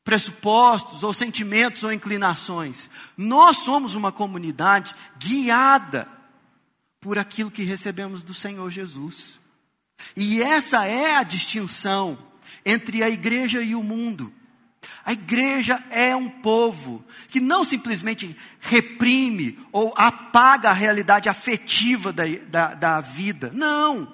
pressupostos, 0.04 1.02
ou 1.02 1.14
sentimentos, 1.14 1.82
ou 1.82 1.90
inclinações. 1.90 2.90
Nós 3.16 3.58
somos 3.58 3.94
uma 3.94 4.12
comunidade 4.12 4.94
guiada 5.18 6.06
por 7.00 7.18
aquilo 7.18 7.50
que 7.50 7.62
recebemos 7.62 8.22
do 8.22 8.34
Senhor 8.34 8.70
Jesus. 8.70 9.40
E 10.16 10.42
essa 10.42 10.86
é 10.86 11.16
a 11.16 11.22
distinção 11.22 12.18
entre 12.64 13.02
a 13.02 13.08
igreja 13.08 13.62
e 13.62 13.74
o 13.74 13.82
mundo. 13.82 14.32
A 15.04 15.12
igreja 15.12 15.82
é 15.90 16.16
um 16.16 16.28
povo 16.28 17.04
que 17.28 17.40
não 17.40 17.64
simplesmente 17.64 18.36
reprime 18.60 19.58
ou 19.70 19.94
apaga 19.96 20.70
a 20.70 20.74
realidade 20.74 21.28
afetiva 21.28 22.12
da, 22.12 22.24
da, 22.48 22.74
da 22.74 23.00
vida. 23.00 23.52
Não. 23.54 24.12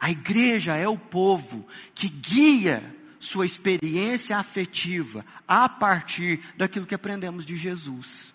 A 0.00 0.10
igreja 0.10 0.74
é 0.74 0.88
o 0.88 0.98
povo 0.98 1.66
que 1.94 2.08
guia 2.08 2.82
sua 3.20 3.46
experiência 3.46 4.36
afetiva 4.36 5.24
a 5.46 5.68
partir 5.68 6.40
daquilo 6.56 6.86
que 6.86 6.94
aprendemos 6.94 7.46
de 7.46 7.54
Jesus. 7.54 8.34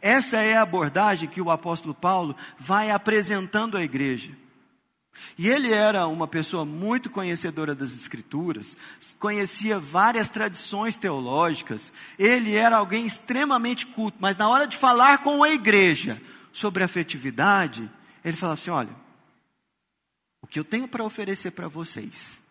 Essa 0.00 0.38
é 0.38 0.56
a 0.56 0.62
abordagem 0.62 1.28
que 1.28 1.42
o 1.42 1.50
apóstolo 1.50 1.94
Paulo 1.94 2.34
vai 2.58 2.90
apresentando 2.90 3.76
à 3.76 3.82
igreja. 3.82 4.30
E 5.38 5.48
ele 5.48 5.72
era 5.72 6.06
uma 6.06 6.26
pessoa 6.26 6.64
muito 6.64 7.10
conhecedora 7.10 7.74
das 7.74 7.94
Escrituras, 7.94 8.76
conhecia 9.18 9.78
várias 9.78 10.28
tradições 10.28 10.96
teológicas, 10.96 11.92
ele 12.18 12.54
era 12.54 12.76
alguém 12.76 13.06
extremamente 13.06 13.86
culto, 13.86 14.18
mas 14.20 14.36
na 14.36 14.48
hora 14.48 14.66
de 14.66 14.76
falar 14.76 15.18
com 15.18 15.42
a 15.42 15.50
igreja 15.50 16.20
sobre 16.52 16.84
afetividade, 16.84 17.90
ele 18.24 18.36
falava 18.36 18.60
assim: 18.60 18.70
olha, 18.70 18.94
o 20.40 20.46
que 20.46 20.58
eu 20.58 20.64
tenho 20.64 20.88
para 20.88 21.04
oferecer 21.04 21.52
para 21.52 21.68
vocês 21.68 22.42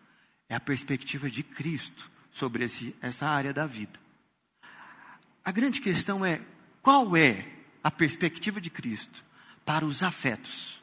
é 0.48 0.54
a 0.54 0.60
perspectiva 0.60 1.30
de 1.30 1.42
Cristo 1.42 2.10
sobre 2.30 2.64
esse, 2.64 2.96
essa 3.00 3.26
área 3.26 3.52
da 3.52 3.66
vida. 3.66 4.00
A 5.44 5.52
grande 5.52 5.80
questão 5.80 6.24
é: 6.24 6.40
qual 6.80 7.16
é 7.16 7.46
a 7.82 7.90
perspectiva 7.90 8.60
de 8.60 8.70
Cristo 8.70 9.24
para 9.64 9.84
os 9.84 10.02
afetos? 10.02 10.81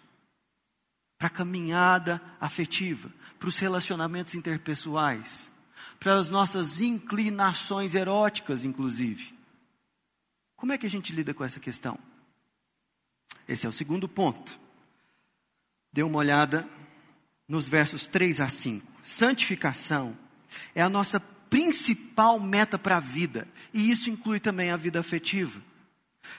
Para 1.19 1.27
a 1.27 1.31
caminhada 1.31 2.19
afetiva, 2.41 3.13
para 3.37 3.49
os 3.49 3.59
relacionamentos 3.59 4.33
interpessoais, 4.33 5.51
para 5.99 6.15
as 6.15 6.29
nossas 6.29 6.81
inclinações 6.81 7.93
eróticas, 7.93 8.65
inclusive. 8.65 9.37
Como 10.55 10.71
é 10.71 10.77
que 10.79 10.87
a 10.87 10.89
gente 10.89 11.13
lida 11.13 11.35
com 11.35 11.43
essa 11.43 11.59
questão? 11.59 11.99
Esse 13.47 13.67
é 13.67 13.69
o 13.69 13.73
segundo 13.73 14.09
ponto. 14.09 14.59
Dê 15.93 16.01
uma 16.01 16.17
olhada 16.17 16.67
nos 17.47 17.67
versos 17.67 18.07
3 18.07 18.41
a 18.41 18.49
5 18.49 18.89
santificação 19.09 20.17
é 20.75 20.81
a 20.81 20.89
nossa 20.89 21.19
principal 21.49 22.39
meta 22.39 22.77
para 22.77 22.97
a 22.97 23.01
vida, 23.01 23.47
e 23.73 23.89
isso 23.89 24.09
inclui 24.09 24.39
também 24.39 24.69
a 24.69 24.77
vida 24.77 24.99
afetiva. 24.99 25.61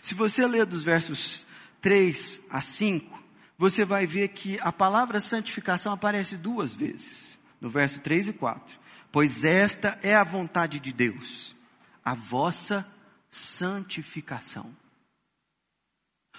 Se 0.00 0.14
você 0.14 0.46
ler 0.46 0.64
dos 0.64 0.84
versos 0.84 1.44
3 1.80 2.42
a 2.48 2.60
5, 2.60 3.19
você 3.60 3.84
vai 3.84 4.06
ver 4.06 4.28
que 4.28 4.58
a 4.62 4.72
palavra 4.72 5.20
santificação 5.20 5.92
aparece 5.92 6.34
duas 6.34 6.74
vezes, 6.74 7.38
no 7.60 7.68
verso 7.68 8.00
3 8.00 8.28
e 8.28 8.32
4. 8.32 8.80
Pois 9.12 9.44
esta 9.44 9.98
é 10.02 10.16
a 10.16 10.24
vontade 10.24 10.80
de 10.80 10.90
Deus, 10.94 11.54
a 12.02 12.14
vossa 12.14 12.90
santificação. 13.30 14.74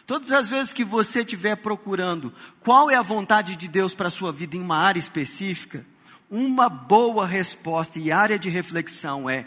Todas 0.08 0.32
as 0.32 0.50
vezes 0.50 0.74
que 0.74 0.84
você 0.84 1.20
estiver 1.20 1.58
procurando 1.58 2.34
qual 2.60 2.90
é 2.90 2.96
a 2.96 3.04
vontade 3.04 3.56
de 3.56 3.68
Deus 3.68 3.94
para 3.94 4.08
a 4.08 4.12
sua 4.12 4.32
vida 4.32 4.58
em 4.58 4.60
uma 4.60 4.78
área 4.78 5.00
específica, 5.00 5.86
uma 6.28 6.70
boa 6.70 7.28
resposta 7.28 8.00
e 8.00 8.12
área 8.12 8.40
de 8.40 8.50
reflexão 8.50 9.30
é: 9.30 9.46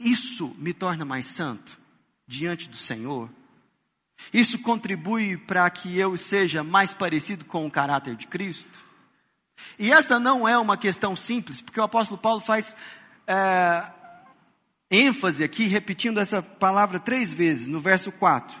isso 0.00 0.52
me 0.58 0.72
torna 0.72 1.04
mais 1.04 1.26
santo 1.26 1.78
diante 2.26 2.68
do 2.68 2.76
Senhor? 2.76 3.30
Isso 4.32 4.58
contribui 4.60 5.36
para 5.36 5.68
que 5.70 5.98
eu 5.98 6.16
seja 6.16 6.64
mais 6.64 6.92
parecido 6.92 7.44
com 7.44 7.66
o 7.66 7.70
caráter 7.70 8.16
de 8.16 8.26
Cristo? 8.26 8.82
E 9.78 9.92
essa 9.92 10.18
não 10.18 10.46
é 10.46 10.56
uma 10.58 10.76
questão 10.76 11.14
simples, 11.16 11.60
porque 11.60 11.80
o 11.80 11.84
apóstolo 11.84 12.18
Paulo 12.18 12.40
faz 12.40 12.76
é, 13.26 13.90
ênfase 14.90 15.42
aqui, 15.42 15.64
repetindo 15.64 16.20
essa 16.20 16.42
palavra 16.42 16.98
três 16.98 17.32
vezes, 17.32 17.66
no 17.66 17.80
verso 17.80 18.12
4: 18.12 18.56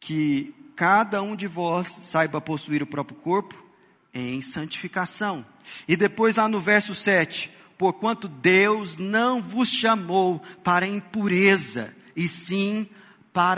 que 0.00 0.54
cada 0.74 1.22
um 1.22 1.34
de 1.36 1.46
vós 1.46 1.88
saiba 1.88 2.40
possuir 2.40 2.82
o 2.82 2.86
próprio 2.86 3.16
corpo 3.18 3.64
em 4.12 4.40
santificação. 4.40 5.44
E 5.86 5.96
depois 5.96 6.36
lá 6.36 6.48
no 6.48 6.60
verso 6.60 6.94
7, 6.94 7.50
porquanto 7.76 8.28
Deus 8.28 8.96
não 8.96 9.42
vos 9.42 9.68
chamou 9.68 10.40
para 10.62 10.86
impureza, 10.86 11.94
e 12.14 12.28
sim 12.28 12.84
para 12.86 13.05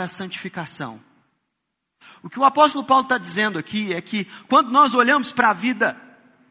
santificação. 0.07 0.99
O 2.21 2.29
que 2.29 2.39
o 2.39 2.43
apóstolo 2.43 2.83
Paulo 2.83 3.03
está 3.03 3.17
dizendo 3.17 3.57
aqui 3.57 3.93
é 3.93 4.01
que 4.01 4.25
quando 4.47 4.71
nós 4.71 4.93
olhamos 4.93 5.31
para 5.31 5.49
a 5.49 5.53
vida 5.53 5.99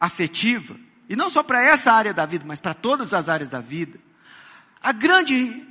afetiva, 0.00 0.78
e 1.08 1.16
não 1.16 1.28
só 1.28 1.42
para 1.42 1.62
essa 1.62 1.92
área 1.92 2.14
da 2.14 2.26
vida, 2.26 2.44
mas 2.46 2.60
para 2.60 2.74
todas 2.74 3.12
as 3.12 3.28
áreas 3.28 3.48
da 3.48 3.60
vida, 3.60 3.98
a 4.80 4.92
grande 4.92 5.66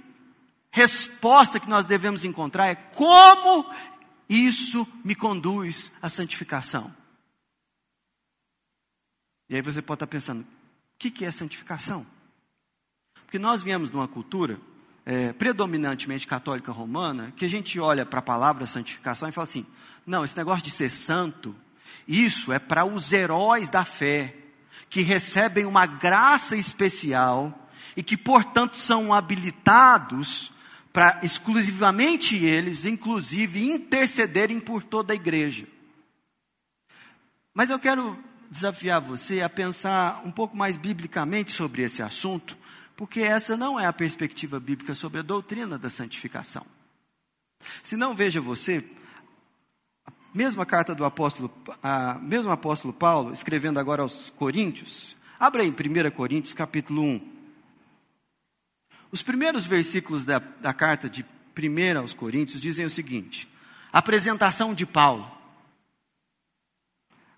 resposta 0.71 1.59
que 1.59 1.69
nós 1.69 1.85
devemos 1.85 2.25
encontrar 2.25 2.67
é 2.67 2.75
como 2.75 3.65
isso 4.29 4.87
me 5.03 5.15
conduz 5.15 5.91
à 6.01 6.09
santificação. 6.09 6.93
E 9.49 9.55
aí 9.55 9.61
você 9.61 9.81
pode 9.81 9.97
estar 9.97 10.07
pensando, 10.07 10.41
o 10.41 10.45
que 10.97 11.23
é 11.23 11.31
santificação? 11.31 12.05
Porque 13.23 13.39
nós 13.39 13.61
viemos 13.61 13.89
de 13.89 13.95
uma 13.95 14.07
cultura 14.07 14.59
é, 15.09 15.31
predominantemente 15.31 16.27
católica 16.27 16.69
romana, 16.69 17.33
que 17.37 17.45
a 17.45 17.49
gente 17.49 17.79
olha 17.79 18.05
para 18.05 18.19
a 18.19 18.21
palavra 18.21 18.67
santificação 18.67 19.29
e 19.29 19.31
fala 19.31 19.47
assim: 19.47 19.65
não, 20.05 20.25
esse 20.25 20.35
negócio 20.35 20.65
de 20.65 20.69
ser 20.69 20.89
santo, 20.89 21.55
isso 22.05 22.51
é 22.51 22.59
para 22.59 22.83
os 22.83 23.13
heróis 23.13 23.69
da 23.69 23.85
fé, 23.85 24.35
que 24.89 25.01
recebem 25.01 25.65
uma 25.65 25.85
graça 25.85 26.57
especial 26.57 27.69
e 27.95 28.03
que, 28.03 28.17
portanto, 28.17 28.75
são 28.75 29.13
habilitados 29.13 30.51
para 30.91 31.21
exclusivamente 31.23 32.35
eles, 32.35 32.83
inclusive, 32.83 33.63
intercederem 33.63 34.59
por 34.59 34.83
toda 34.83 35.13
a 35.13 35.15
igreja. 35.15 35.65
Mas 37.53 37.69
eu 37.69 37.79
quero 37.79 38.21
desafiar 38.51 38.99
você 38.99 39.41
a 39.41 39.47
pensar 39.47 40.21
um 40.25 40.31
pouco 40.31 40.57
mais 40.57 40.75
biblicamente 40.75 41.53
sobre 41.53 41.81
esse 41.83 42.01
assunto, 42.01 42.57
porque 42.97 43.21
essa 43.21 43.55
não 43.55 43.79
é 43.79 43.85
a 43.85 43.93
perspectiva 43.93 44.59
bíblica 44.59 44.95
sobre 44.95 45.19
a 45.19 45.23
doutrina 45.23 45.77
da 45.77 45.87
santificação. 45.87 46.65
Se 47.83 47.95
não, 47.95 48.15
veja 48.15 48.41
você, 48.41 48.83
a 50.05 50.11
mesma 50.33 50.65
carta 50.65 50.95
do 50.95 51.05
apóstolo, 51.05 51.53
a 51.81 52.15
mesmo 52.15 52.51
apóstolo 52.51 52.91
Paulo, 52.91 53.31
escrevendo 53.31 53.79
agora 53.79 54.01
aos 54.01 54.31
Coríntios, 54.31 55.15
abra 55.39 55.61
aí 55.61 55.69
1 55.69 56.11
Coríntios 56.15 56.55
capítulo 56.55 57.03
1. 57.03 57.37
Os 59.11 59.21
primeiros 59.21 59.65
versículos 59.65 60.25
da, 60.25 60.39
da 60.39 60.73
carta 60.73 61.07
de 61.07 61.23
1 61.23 61.99
aos 61.99 62.15
Coríntios 62.15 62.59
dizem 62.59 62.85
o 62.85 62.89
seguinte: 62.89 63.47
apresentação 63.93 64.73
de 64.73 64.87
Paulo 64.87 65.31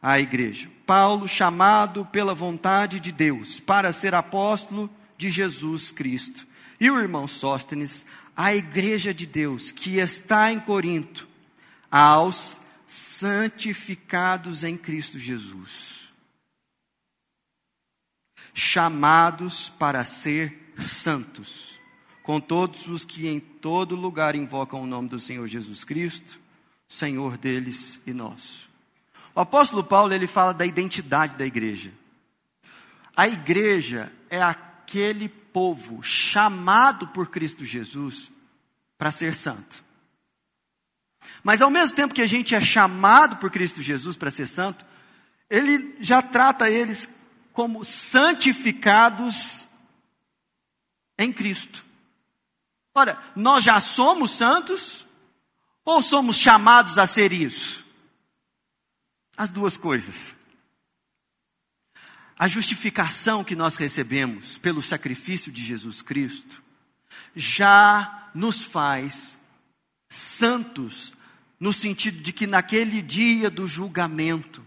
à 0.01 0.21
igreja. 0.21 0.71
Paulo, 0.85 1.27
chamado 1.27 2.05
pela 2.05 2.33
vontade 2.33 3.01
de 3.01 3.11
Deus 3.11 3.59
para 3.59 3.91
ser 3.91 4.15
apóstolo 4.15 4.89
de 5.19 5.29
Jesus 5.29 5.91
Cristo. 5.91 6.47
E 6.79 6.89
o 6.89 6.97
irmão 6.97 7.27
Sóstenes, 7.27 8.05
a 8.35 8.55
igreja 8.55 9.13
de 9.13 9.25
Deus 9.25 9.69
que 9.69 9.97
está 9.97 10.49
em 10.49 10.61
Corinto, 10.61 11.27
aos 11.91 12.61
santificados 12.88 14.63
em 14.63 14.77
Cristo 14.77 15.19
Jesus, 15.19 16.13
chamados 18.53 19.69
para 19.69 20.05
ser 20.05 20.73
santos, 20.77 21.77
com 22.23 22.39
todos 22.39 22.88
os 22.88 23.03
que 23.03 23.27
em 23.27 23.41
todo 23.41 23.97
lugar 23.97 24.35
invocam 24.35 24.81
o 24.81 24.88
nome 24.88 25.09
do 25.09 25.19
Senhor 25.19 25.45
Jesus 25.47 25.83
Cristo, 25.83 26.39
Senhor 26.88 27.38
deles 27.38 27.99
e 28.07 28.13
nosso. 28.13 28.69
O 29.35 29.41
apóstolo 29.41 29.83
Paulo 29.83 30.13
ele 30.13 30.27
fala 30.27 30.53
da 30.53 30.65
identidade 30.65 31.35
da 31.35 31.45
igreja. 31.45 31.91
A 33.15 33.27
igreja 33.27 34.11
é 34.29 34.41
a 34.41 34.68
aquele 34.89 35.29
povo 35.29 36.01
chamado 36.01 37.10
por 37.10 37.29
Cristo 37.29 37.63
Jesus 37.63 38.31
para 38.98 39.12
ser 39.12 39.36
santo. 39.36 39.84
Mas 41.44 41.61
ao 41.61 41.70
mesmo 41.70 41.96
tempo 41.96 42.13
que 42.13 42.24
a 42.24 42.27
gente 42.27 42.55
é 42.55 42.61
chamado 42.61 43.37
por 43.37 43.51
Cristo 43.51 43.83
Jesus 43.83 44.18
para 44.18 44.31
ser 44.31 44.48
santo, 44.48 44.83
ele 45.48 45.96
já 46.00 46.24
trata 46.24 46.72
eles 46.72 47.07
como 47.53 47.85
santificados 47.85 49.68
em 51.20 51.31
Cristo. 51.31 51.85
Ora, 52.96 53.22
nós 53.35 53.63
já 53.63 53.79
somos 53.79 54.31
santos 54.31 55.05
ou 55.85 56.01
somos 56.01 56.35
chamados 56.35 56.98
a 56.98 57.05
ser 57.05 57.31
isso? 57.31 57.85
As 59.37 59.51
duas 59.51 59.77
coisas. 59.77 60.35
A 62.39 62.47
justificação 62.47 63.43
que 63.43 63.53
nós 63.53 63.75
recebemos 63.75 64.57
pelo 64.57 64.81
sacrifício 64.81 65.51
de 65.51 65.61
Jesus 65.61 66.01
Cristo 66.01 66.63
já 67.35 68.29
nos 68.33 68.63
faz 68.63 69.37
santos, 70.07 71.13
no 71.59 71.73
sentido 71.73 72.21
de 72.21 72.31
que 72.31 72.47
naquele 72.47 73.01
dia 73.01 73.49
do 73.49 73.67
julgamento, 73.67 74.65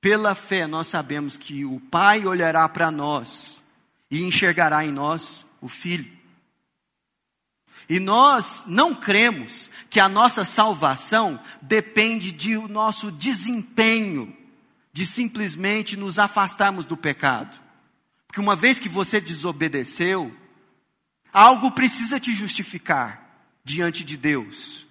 pela 0.00 0.34
fé, 0.34 0.66
nós 0.66 0.86
sabemos 0.88 1.36
que 1.36 1.62
o 1.66 1.78
Pai 1.78 2.26
olhará 2.26 2.66
para 2.70 2.90
nós 2.90 3.62
e 4.10 4.22
enxergará 4.22 4.82
em 4.82 4.90
nós 4.90 5.44
o 5.60 5.68
Filho. 5.68 6.10
E 7.86 8.00
nós 8.00 8.64
não 8.66 8.94
cremos 8.94 9.68
que 9.90 10.00
a 10.00 10.08
nossa 10.08 10.42
salvação 10.42 11.38
depende 11.60 12.32
do 12.32 12.32
de 12.32 12.56
nosso 12.56 13.12
desempenho 13.12 14.34
de 14.92 15.06
simplesmente 15.06 15.96
nos 15.96 16.18
afastarmos 16.18 16.84
do 16.84 16.96
pecado. 16.96 17.58
Porque 18.26 18.40
uma 18.40 18.56
vez 18.56 18.78
que 18.78 18.88
você 18.88 19.20
desobedeceu, 19.20 20.34
algo 21.32 21.70
precisa 21.70 22.20
te 22.20 22.32
justificar 22.32 23.22
diante 23.64 24.04
de 24.04 24.16
Deus. 24.16 24.86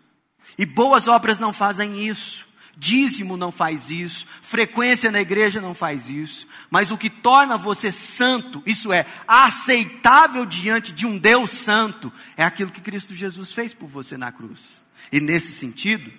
E 0.57 0.65
boas 0.65 1.07
obras 1.07 1.39
não 1.39 1.53
fazem 1.53 2.07
isso. 2.07 2.49
Dízimo 2.77 3.37
não 3.37 3.51
faz 3.51 3.91
isso, 3.91 4.25
frequência 4.41 5.11
na 5.11 5.21
igreja 5.21 5.61
não 5.61 5.75
faz 5.75 6.09
isso, 6.09 6.47
mas 6.69 6.89
o 6.89 6.97
que 6.97 7.09
torna 7.09 7.55
você 7.55 7.91
santo, 7.91 8.63
isso 8.65 8.91
é, 8.91 9.05
aceitável 9.27 10.45
diante 10.47 10.91
de 10.91 11.05
um 11.05 11.15
Deus 11.17 11.51
santo, 11.51 12.11
é 12.35 12.43
aquilo 12.43 12.71
que 12.71 12.81
Cristo 12.81 13.13
Jesus 13.13 13.51
fez 13.51 13.71
por 13.73 13.87
você 13.87 14.17
na 14.17 14.31
cruz. 14.31 14.81
E 15.11 15.19
nesse 15.19 15.51
sentido, 15.51 16.11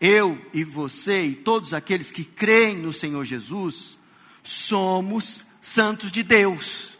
eu 0.00 0.40
e 0.54 0.64
você 0.64 1.24
e 1.24 1.34
todos 1.34 1.74
aqueles 1.74 2.10
que 2.10 2.24
creem 2.24 2.76
no 2.76 2.92
Senhor 2.92 3.24
Jesus, 3.24 3.98
somos 4.42 5.44
santos 5.60 6.10
de 6.10 6.22
Deus. 6.22 6.98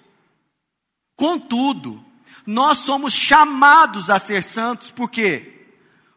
Contudo, 1.16 2.04
nós 2.46 2.78
somos 2.78 3.14
chamados 3.14 4.10
a 4.10 4.18
ser 4.18 4.42
santos, 4.44 4.90
por 4.90 5.10
quê? 5.10 5.68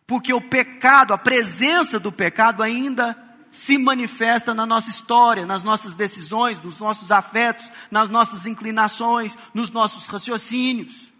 Porque 0.05 0.33
o 0.33 0.41
pecado, 0.41 1.13
a 1.13 1.17
presença 1.17 1.99
do 1.99 2.11
pecado 2.11 2.61
ainda 2.61 3.17
se 3.49 3.77
manifesta 3.77 4.53
na 4.53 4.65
nossa 4.65 4.89
história, 4.89 5.45
nas 5.45 5.63
nossas 5.63 5.93
decisões, 5.93 6.59
nos 6.59 6.79
nossos 6.79 7.11
afetos, 7.11 7.71
nas 7.91 8.09
nossas 8.09 8.45
inclinações, 8.45 9.37
nos 9.53 9.69
nossos 9.69 10.07
raciocínios. 10.07 11.12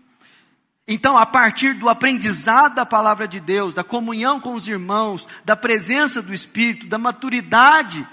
Então, 0.88 1.18
a 1.18 1.26
partir 1.26 1.74
do 1.74 1.88
aprendizado 1.88 2.76
da 2.76 2.86
palavra 2.86 3.28
de 3.28 3.40
Deus, 3.40 3.74
da 3.74 3.84
comunhão 3.84 4.40
com 4.40 4.54
os 4.54 4.68
irmãos, 4.68 5.28
da 5.46 5.56
presença 5.56 6.22
do 6.22 6.34
Espírito, 6.34 6.88
da 6.88 6.98
maturidade 6.98 8.06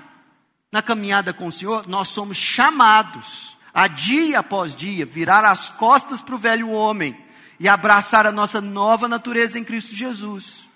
na 0.71 0.81
caminhada 0.81 1.33
com 1.33 1.49
o 1.49 1.53
Senhor, 1.53 1.89
nós 1.89 2.09
somos 2.09 2.37
chamados 2.37 3.59
a 3.75 3.89
dia 3.89 4.39
após 4.39 4.77
dia 4.77 5.05
virar 5.05 5.45
as 5.45 5.69
costas 5.69 6.23
para 6.23 6.35
o 6.35 6.39
velho 6.39 6.71
homem 6.71 7.17
e 7.59 7.69
abraçar 7.69 8.25
a 8.25 8.33
nossa 8.33 8.61
nova 8.61 9.09
natureza 9.09 9.59
em 9.59 9.65
Cristo 9.65 9.95
Jesus. 9.95 10.69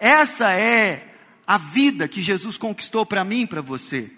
Essa 0.00 0.52
é 0.52 1.14
a 1.46 1.58
vida 1.58 2.08
que 2.08 2.20
Jesus 2.20 2.58
conquistou 2.58 3.06
para 3.06 3.24
mim 3.24 3.42
e 3.42 3.46
para 3.46 3.62
você. 3.62 4.12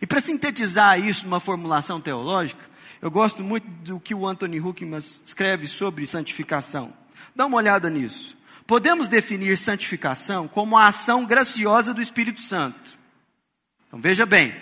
E 0.00 0.06
para 0.06 0.20
sintetizar 0.20 1.00
isso 1.00 1.24
numa 1.24 1.40
formulação 1.40 2.00
teológica, 2.00 2.65
eu 3.00 3.10
gosto 3.10 3.42
muito 3.42 3.68
do 3.68 4.00
que 4.00 4.14
o 4.14 4.26
Anthony 4.26 4.60
Huckman 4.60 4.98
escreve 4.98 5.68
sobre 5.68 6.06
santificação. 6.06 6.92
Dá 7.34 7.46
uma 7.46 7.56
olhada 7.56 7.90
nisso. 7.90 8.36
Podemos 8.66 9.06
definir 9.06 9.56
santificação 9.58 10.48
como 10.48 10.76
a 10.76 10.86
ação 10.86 11.24
graciosa 11.24 11.92
do 11.92 12.00
Espírito 12.00 12.40
Santo. 12.40 12.98
Então 13.86 14.00
veja 14.00 14.26
bem, 14.26 14.54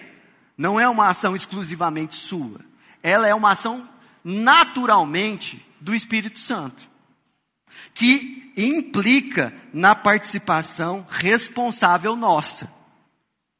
não 0.58 0.78
é 0.78 0.88
uma 0.88 1.08
ação 1.08 1.34
exclusivamente 1.34 2.14
sua. 2.14 2.60
Ela 3.02 3.28
é 3.28 3.34
uma 3.34 3.52
ação 3.52 3.88
naturalmente 4.22 5.64
do 5.80 5.94
Espírito 5.94 6.38
Santo, 6.38 6.88
que 7.92 8.52
implica 8.56 9.54
na 9.72 9.94
participação 9.94 11.06
responsável 11.08 12.16
nossa. 12.16 12.72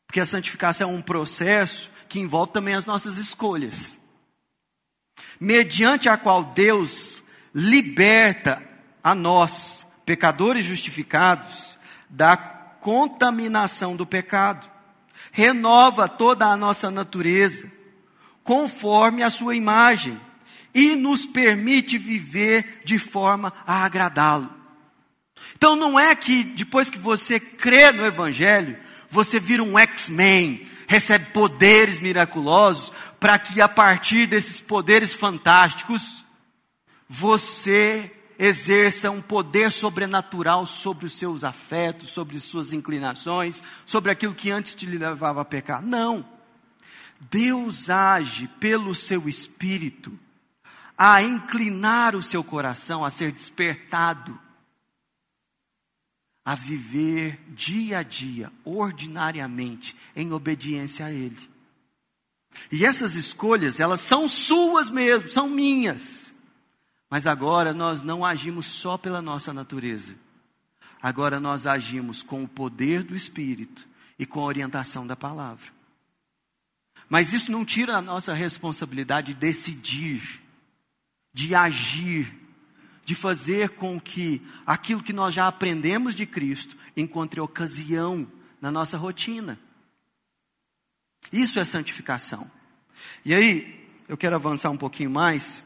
Porque 0.06 0.20
a 0.20 0.26
santificação 0.26 0.90
é 0.90 0.92
um 0.92 1.02
processo 1.02 1.90
que 2.08 2.20
envolve 2.20 2.52
também 2.52 2.74
as 2.74 2.84
nossas 2.84 3.18
escolhas 3.18 3.98
mediante 5.40 6.08
a 6.08 6.16
qual 6.16 6.44
Deus 6.44 7.22
liberta 7.54 8.62
a 9.02 9.14
nós, 9.14 9.86
pecadores 10.04 10.64
justificados, 10.64 11.78
da 12.08 12.36
contaminação 12.36 13.96
do 13.96 14.06
pecado, 14.06 14.70
renova 15.32 16.08
toda 16.08 16.46
a 16.46 16.56
nossa 16.56 16.90
natureza, 16.90 17.70
conforme 18.42 19.22
a 19.22 19.30
sua 19.30 19.56
imagem, 19.56 20.20
e 20.74 20.96
nos 20.96 21.24
permite 21.24 21.96
viver 21.96 22.82
de 22.84 22.98
forma 22.98 23.52
a 23.66 23.84
agradá-lo. 23.84 24.52
Então 25.56 25.76
não 25.76 25.98
é 25.98 26.14
que 26.14 26.42
depois 26.42 26.90
que 26.90 26.98
você 26.98 27.38
crê 27.38 27.92
no 27.92 28.04
Evangelho, 28.04 28.76
você 29.08 29.38
vira 29.38 29.62
um 29.62 29.78
X-Men, 29.78 30.66
recebe 30.86 31.26
poderes 31.26 32.00
miraculosos, 32.00 32.92
para 33.24 33.38
que 33.38 33.58
a 33.62 33.68
partir 33.70 34.26
desses 34.26 34.60
poderes 34.60 35.14
fantásticos, 35.14 36.22
você 37.08 38.14
exerça 38.38 39.10
um 39.10 39.22
poder 39.22 39.72
sobrenatural 39.72 40.66
sobre 40.66 41.06
os 41.06 41.16
seus 41.16 41.42
afetos, 41.42 42.10
sobre 42.10 42.38
suas 42.38 42.74
inclinações, 42.74 43.62
sobre 43.86 44.10
aquilo 44.10 44.34
que 44.34 44.50
antes 44.50 44.74
te 44.74 44.84
levava 44.84 45.40
a 45.40 45.44
pecar. 45.44 45.80
Não. 45.80 46.22
Deus 47.18 47.88
age 47.88 48.46
pelo 48.60 48.94
seu 48.94 49.26
espírito 49.26 50.12
a 50.94 51.22
inclinar 51.22 52.14
o 52.14 52.22
seu 52.22 52.44
coração 52.44 53.02
a 53.06 53.10
ser 53.10 53.32
despertado 53.32 54.38
a 56.44 56.54
viver 56.54 57.40
dia 57.48 58.00
a 58.00 58.02
dia, 58.02 58.52
ordinariamente, 58.66 59.96
em 60.14 60.30
obediência 60.30 61.06
a 61.06 61.10
Ele. 61.10 61.53
E 62.70 62.84
essas 62.84 63.14
escolhas, 63.14 63.80
elas 63.80 64.00
são 64.00 64.28
suas 64.28 64.90
mesmo, 64.90 65.28
são 65.28 65.48
minhas. 65.48 66.32
Mas 67.10 67.26
agora 67.26 67.72
nós 67.72 68.02
não 68.02 68.24
agimos 68.24 68.66
só 68.66 68.96
pela 68.96 69.22
nossa 69.22 69.52
natureza. 69.52 70.16
Agora 71.00 71.38
nós 71.38 71.66
agimos 71.66 72.22
com 72.22 72.44
o 72.44 72.48
poder 72.48 73.02
do 73.02 73.14
Espírito 73.14 73.86
e 74.18 74.24
com 74.24 74.40
a 74.40 74.44
orientação 74.44 75.06
da 75.06 75.14
palavra. 75.14 75.72
Mas 77.08 77.32
isso 77.32 77.52
não 77.52 77.64
tira 77.64 77.96
a 77.96 78.02
nossa 78.02 78.32
responsabilidade 78.32 79.34
de 79.34 79.38
decidir, 79.38 80.40
de 81.32 81.54
agir, 81.54 82.34
de 83.04 83.14
fazer 83.14 83.70
com 83.70 84.00
que 84.00 84.40
aquilo 84.64 85.02
que 85.02 85.12
nós 85.12 85.34
já 85.34 85.46
aprendemos 85.46 86.14
de 86.14 86.24
Cristo 86.24 86.76
encontre 86.96 87.40
ocasião 87.40 88.26
na 88.60 88.70
nossa 88.70 88.96
rotina. 88.96 89.58
Isso 91.32 91.58
é 91.58 91.64
santificação. 91.64 92.50
E 93.24 93.34
aí, 93.34 93.88
eu 94.08 94.16
quero 94.16 94.36
avançar 94.36 94.70
um 94.70 94.76
pouquinho 94.76 95.10
mais, 95.10 95.64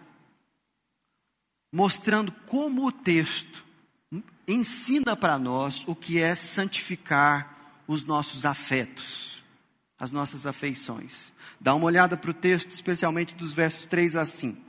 mostrando 1.73 2.33
como 2.47 2.87
o 2.87 2.93
texto 2.93 3.65
ensina 4.47 5.17
para 5.17 5.39
nós 5.39 5.85
o 5.87 5.95
que 5.95 6.21
é 6.21 6.35
santificar 6.35 7.83
os 7.87 8.05
nossos 8.05 8.47
afetos, 8.47 9.45
as 9.99 10.11
nossas 10.11 10.47
afeições. 10.47 11.33
Dá 11.61 11.75
uma 11.75 11.87
olhada 11.87 12.17
para 12.17 12.31
o 12.31 12.35
texto, 12.35 12.71
especialmente 12.71 13.35
dos 13.35 13.53
versos 13.53 13.87
3 13.87 14.17
a 14.17 14.25
5 14.25 14.69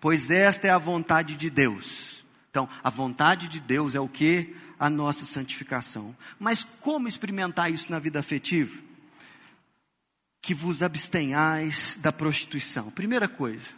pois 0.00 0.30
esta 0.30 0.66
é 0.66 0.70
a 0.70 0.78
vontade 0.78 1.36
de 1.36 1.50
Deus. 1.50 2.24
Então, 2.50 2.68
a 2.82 2.90
vontade 2.90 3.48
de 3.48 3.60
Deus 3.60 3.94
é 3.94 4.00
o 4.00 4.08
que? 4.08 4.56
A 4.78 4.88
nossa 4.88 5.24
santificação. 5.24 6.16
Mas 6.38 6.64
como 6.64 7.06
experimentar 7.06 7.70
isso 7.70 7.90
na 7.90 7.98
vida 7.98 8.18
afetiva? 8.18 8.80
Que 10.40 10.54
vos 10.54 10.82
abstenhais 10.82 11.98
da 12.00 12.12
prostituição. 12.12 12.90
Primeira 12.90 13.28
coisa, 13.28 13.68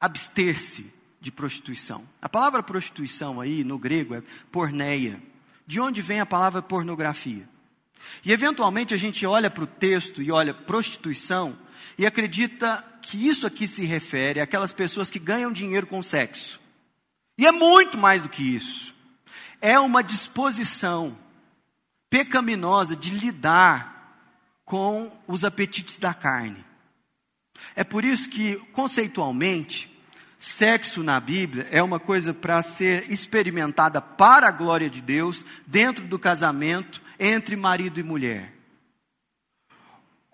abster-se 0.00 0.92
de 1.20 1.32
prostituição. 1.32 2.06
A 2.20 2.28
palavra 2.28 2.62
prostituição 2.62 3.40
aí 3.40 3.64
no 3.64 3.78
grego 3.78 4.14
é 4.14 4.22
porneia. 4.52 5.20
De 5.66 5.80
onde 5.80 6.00
vem 6.00 6.20
a 6.20 6.26
palavra 6.26 6.62
pornografia? 6.62 7.48
E 8.24 8.32
eventualmente 8.32 8.94
a 8.94 8.96
gente 8.96 9.26
olha 9.26 9.50
para 9.50 9.64
o 9.64 9.66
texto 9.66 10.22
e 10.22 10.30
olha 10.30 10.54
prostituição 10.54 11.58
e 11.98 12.06
acredita 12.06 12.84
que 13.02 13.26
isso 13.26 13.46
aqui 13.46 13.66
se 13.66 13.84
refere 13.84 14.40
àquelas 14.40 14.72
pessoas 14.72 15.10
que 15.10 15.18
ganham 15.18 15.50
dinheiro 15.50 15.86
com 15.86 16.02
sexo. 16.02 16.60
E 17.38 17.46
é 17.46 17.52
muito 17.52 17.96
mais 17.96 18.22
do 18.22 18.28
que 18.28 18.42
isso. 18.42 18.94
É 19.60 19.78
uma 19.78 20.02
disposição 20.02 21.16
pecaminosa 22.10 22.94
de 22.94 23.10
lidar 23.10 23.95
com 24.66 25.10
os 25.26 25.44
apetites 25.44 25.96
da 25.96 26.12
carne. 26.12 26.62
É 27.74 27.82
por 27.82 28.04
isso 28.04 28.28
que, 28.28 28.56
conceitualmente, 28.72 29.90
sexo 30.36 31.02
na 31.02 31.18
Bíblia 31.18 31.66
é 31.70 31.82
uma 31.82 31.98
coisa 31.98 32.34
para 32.34 32.60
ser 32.62 33.10
experimentada 33.10 34.02
para 34.02 34.48
a 34.48 34.52
glória 34.52 34.90
de 34.90 35.00
Deus, 35.00 35.42
dentro 35.66 36.04
do 36.04 36.18
casamento, 36.18 37.00
entre 37.18 37.56
marido 37.56 37.98
e 37.98 38.02
mulher. 38.02 38.52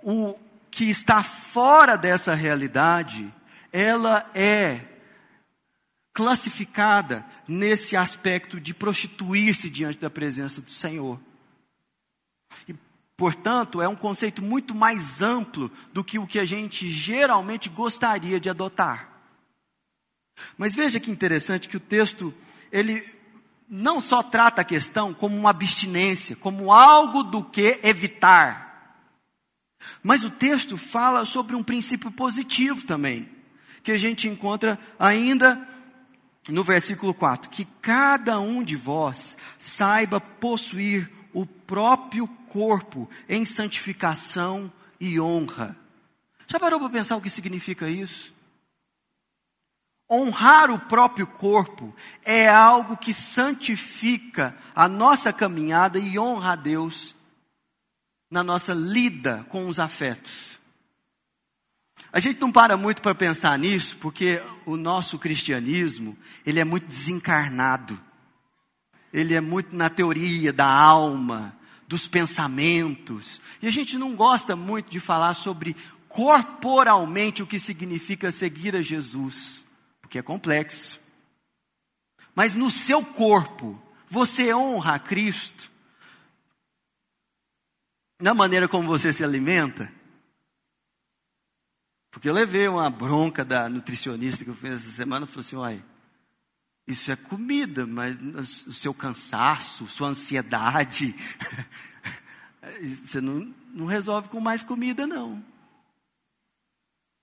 O, 0.02 0.34
que 0.72 0.88
está 0.88 1.22
fora 1.22 1.96
dessa 1.96 2.34
realidade, 2.34 3.32
ela 3.70 4.28
é 4.34 4.80
classificada 6.14 7.24
nesse 7.46 7.94
aspecto 7.94 8.58
de 8.58 8.72
prostituir-se 8.72 9.68
diante 9.68 9.98
da 9.98 10.08
presença 10.08 10.62
do 10.62 10.70
Senhor. 10.70 11.20
Portanto, 13.22 13.80
é 13.80 13.86
um 13.86 13.94
conceito 13.94 14.42
muito 14.42 14.74
mais 14.74 15.22
amplo 15.22 15.70
do 15.92 16.02
que 16.02 16.18
o 16.18 16.26
que 16.26 16.40
a 16.40 16.44
gente 16.44 16.90
geralmente 16.90 17.68
gostaria 17.68 18.40
de 18.40 18.50
adotar. 18.50 19.10
Mas 20.58 20.74
veja 20.74 20.98
que 20.98 21.08
interessante 21.08 21.68
que 21.68 21.76
o 21.76 21.80
texto, 21.80 22.34
ele 22.72 23.00
não 23.68 24.00
só 24.00 24.24
trata 24.24 24.62
a 24.62 24.64
questão 24.64 25.14
como 25.14 25.36
uma 25.36 25.50
abstinência, 25.50 26.34
como 26.34 26.72
algo 26.72 27.22
do 27.22 27.44
que 27.44 27.78
evitar. 27.84 28.98
Mas 30.02 30.24
o 30.24 30.30
texto 30.30 30.76
fala 30.76 31.24
sobre 31.24 31.54
um 31.54 31.62
princípio 31.62 32.10
positivo 32.10 32.84
também, 32.84 33.30
que 33.84 33.92
a 33.92 33.96
gente 33.96 34.26
encontra 34.26 34.76
ainda 34.98 35.64
no 36.48 36.64
versículo 36.64 37.14
4: 37.14 37.48
que 37.50 37.66
cada 37.80 38.40
um 38.40 38.64
de 38.64 38.74
vós 38.74 39.38
saiba 39.60 40.20
possuir 40.20 41.21
o 41.32 41.46
próprio 41.46 42.26
corpo 42.48 43.08
em 43.28 43.44
santificação 43.44 44.70
e 45.00 45.20
honra. 45.20 45.76
Já 46.46 46.60
parou 46.60 46.78
para 46.78 46.90
pensar 46.90 47.16
o 47.16 47.20
que 47.20 47.30
significa 47.30 47.88
isso? 47.88 48.32
Honrar 50.10 50.70
o 50.70 50.78
próprio 50.78 51.26
corpo 51.26 51.94
é 52.22 52.46
algo 52.48 52.96
que 52.96 53.14
santifica 53.14 54.54
a 54.74 54.86
nossa 54.86 55.32
caminhada 55.32 55.98
e 55.98 56.18
honra 56.18 56.52
a 56.52 56.56
Deus 56.56 57.16
na 58.30 58.44
nossa 58.44 58.74
lida 58.74 59.46
com 59.48 59.68
os 59.68 59.78
afetos. 59.78 60.60
A 62.12 62.20
gente 62.20 62.38
não 62.40 62.52
para 62.52 62.76
muito 62.76 63.00
para 63.00 63.14
pensar 63.14 63.58
nisso, 63.58 63.96
porque 63.96 64.42
o 64.66 64.76
nosso 64.76 65.18
cristianismo, 65.18 66.16
ele 66.44 66.60
é 66.60 66.64
muito 66.64 66.86
desencarnado. 66.86 67.98
Ele 69.12 69.34
é 69.34 69.40
muito 69.40 69.76
na 69.76 69.90
teoria 69.90 70.52
da 70.52 70.66
alma, 70.66 71.56
dos 71.86 72.08
pensamentos. 72.08 73.40
E 73.60 73.66
a 73.66 73.70
gente 73.70 73.98
não 73.98 74.16
gosta 74.16 74.56
muito 74.56 74.90
de 74.90 74.98
falar 74.98 75.34
sobre 75.34 75.76
corporalmente 76.08 77.42
o 77.42 77.46
que 77.46 77.58
significa 77.58 78.32
seguir 78.32 78.74
a 78.76 78.82
Jesus, 78.82 79.66
porque 80.00 80.18
é 80.18 80.22
complexo. 80.22 81.00
Mas 82.34 82.54
no 82.54 82.70
seu 82.70 83.04
corpo, 83.04 83.80
você 84.08 84.54
honra 84.54 84.94
a 84.94 84.98
Cristo 84.98 85.70
na 88.20 88.32
maneira 88.32 88.68
como 88.68 88.86
você 88.86 89.12
se 89.12 89.24
alimenta. 89.24 89.92
Porque 92.10 92.28
eu 92.28 92.34
levei 92.34 92.68
uma 92.68 92.88
bronca 92.88 93.44
da 93.44 93.68
nutricionista 93.68 94.44
que 94.44 94.50
eu 94.50 94.54
fiz 94.54 94.70
essa 94.70 94.90
semana, 94.90 95.26
falou 95.26 95.40
assim, 95.40 95.56
olha, 95.56 95.91
isso 96.86 97.12
é 97.12 97.16
comida, 97.16 97.86
mas 97.86 98.66
o 98.66 98.72
seu 98.72 98.92
cansaço, 98.92 99.86
sua 99.86 100.08
ansiedade, 100.08 101.14
você 103.04 103.20
não, 103.20 103.54
não 103.72 103.86
resolve 103.86 104.28
com 104.28 104.40
mais 104.40 104.62
comida, 104.62 105.06
não. 105.06 105.42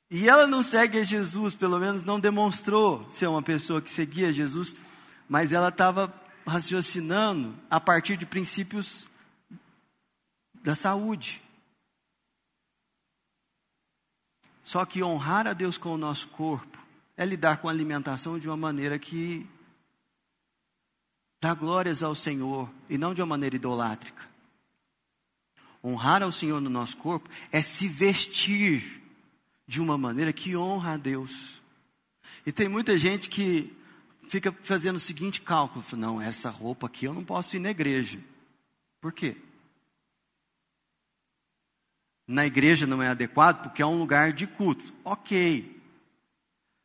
E 0.09 0.27
ela 0.27 0.47
não 0.47 0.63
segue 0.63 0.99
a 0.99 1.03
Jesus, 1.03 1.53
pelo 1.53 1.77
menos 1.77 2.03
não 2.03 2.19
demonstrou 2.19 3.05
ser 3.11 3.27
uma 3.27 3.43
pessoa 3.43 3.81
que 3.81 3.91
seguia 3.91 4.33
Jesus, 4.33 4.75
mas 5.27 5.53
ela 5.53 5.69
estava 5.69 6.11
raciocinando 6.47 7.55
a 7.69 7.79
partir 7.79 8.17
de 8.17 8.25
princípios 8.25 9.07
da 10.63 10.73
saúde. 10.73 11.43
Só 14.63 14.85
que 14.85 15.03
honrar 15.03 15.47
a 15.47 15.53
Deus 15.53 15.77
com 15.77 15.93
o 15.93 15.97
nosso 15.97 16.27
corpo 16.29 16.78
é 17.19 17.25
lidar 17.25 17.57
com 17.57 17.67
a 17.67 17.71
alimentação 17.71 18.39
de 18.39 18.47
uma 18.47 18.55
maneira 18.55 18.97
que 18.97 19.45
dá 21.41 21.53
glórias 21.53 22.01
ao 22.01 22.15
Senhor 22.15 22.71
e 22.89 22.97
não 22.97 23.13
de 23.13 23.21
uma 23.21 23.27
maneira 23.27 23.57
idolátrica. 23.57 24.25
Honrar 25.83 26.23
ao 26.23 26.31
Senhor 26.31 26.61
no 26.61 26.69
nosso 26.69 26.95
corpo 26.95 27.29
é 27.51 27.61
se 27.61 27.89
vestir 27.89 29.01
de 29.67 29.81
uma 29.81 29.97
maneira 29.97 30.31
que 30.31 30.55
honra 30.55 30.93
a 30.93 30.97
Deus. 30.97 31.61
E 32.45 32.53
tem 32.53 32.69
muita 32.69 32.97
gente 32.97 33.29
que 33.29 33.75
fica 34.29 34.55
fazendo 34.63 34.95
o 34.95 34.99
seguinte 34.99 35.41
cálculo: 35.41 35.83
não, 35.97 36.21
essa 36.21 36.49
roupa 36.49 36.87
aqui 36.87 37.03
eu 37.03 37.13
não 37.13 37.25
posso 37.25 37.57
ir 37.57 37.59
na 37.59 37.69
igreja. 37.69 38.17
Por 39.01 39.11
quê? 39.11 39.35
na 42.25 42.45
igreja 42.45 42.85
não 42.85 43.01
é 43.01 43.07
adequado 43.07 43.63
porque 43.63 43.81
é 43.81 43.85
um 43.85 43.97
lugar 43.97 44.31
de 44.31 44.45
culto. 44.45 44.93
Ok. 45.03 45.78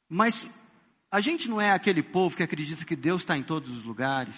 Mas 0.09 0.47
a 1.11 1.21
gente 1.21 1.49
não 1.49 1.61
é 1.61 1.71
aquele 1.71 2.03
povo 2.03 2.37
que 2.37 2.43
acredita 2.43 2.85
que 2.85 2.97
Deus 2.97 3.23
está 3.23 3.37
em 3.37 3.43
todos 3.43 3.71
os 3.71 3.85
lugares. 3.85 4.37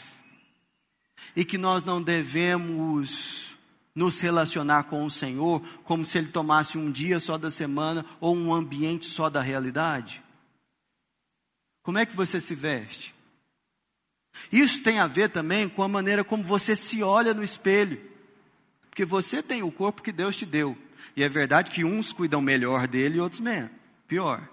e 1.35 1.45
que 1.45 1.57
nós 1.59 1.83
não 1.83 2.03
devemos 2.03 3.57
nos 3.95 4.21
relacionar 4.21 4.85
com 4.85 5.05
o 5.05 5.11
Senhor 5.11 5.61
como 5.85 6.05
se 6.05 6.19
Ele 6.19 6.29
tomasse 6.29 6.77
um 6.77 6.91
dia 6.91 7.19
só 7.19 7.39
da 7.39 7.51
semana 7.51 8.05
ou 8.21 8.37
um 8.37 8.53
ambiente 8.53 9.07
só 9.07 9.31
da 9.31 9.41
realidade? 9.41 10.23
Como 11.83 11.99
é 11.99 12.05
que 12.05 12.15
você 12.15 12.39
se 12.39 12.55
veste? 12.55 13.15
Isso 14.53 14.83
tem 14.83 14.99
a 14.99 15.07
ver 15.07 15.31
também 15.31 15.69
com 15.69 15.83
a 15.83 15.89
maneira 15.89 16.23
como 16.23 16.43
você 16.43 16.77
se 16.77 17.03
olha 17.03 17.33
no 17.33 17.43
espelho. 17.43 17.99
Porque 18.91 19.05
você 19.05 19.43
tem 19.43 19.63
o 19.63 19.73
corpo 19.73 20.03
que 20.03 20.13
Deus 20.13 20.37
te 20.37 20.45
deu. 20.45 20.77
E 21.17 21.23
é 21.23 21.29
verdade 21.29 21.71
que 21.71 21.85
uns 21.85 22.13
cuidam 22.13 22.43
melhor 22.43 22.87
dele 22.87 23.17
e 23.17 23.21
outros 23.21 23.41
menos, 23.41 23.71
pior. 24.07 24.47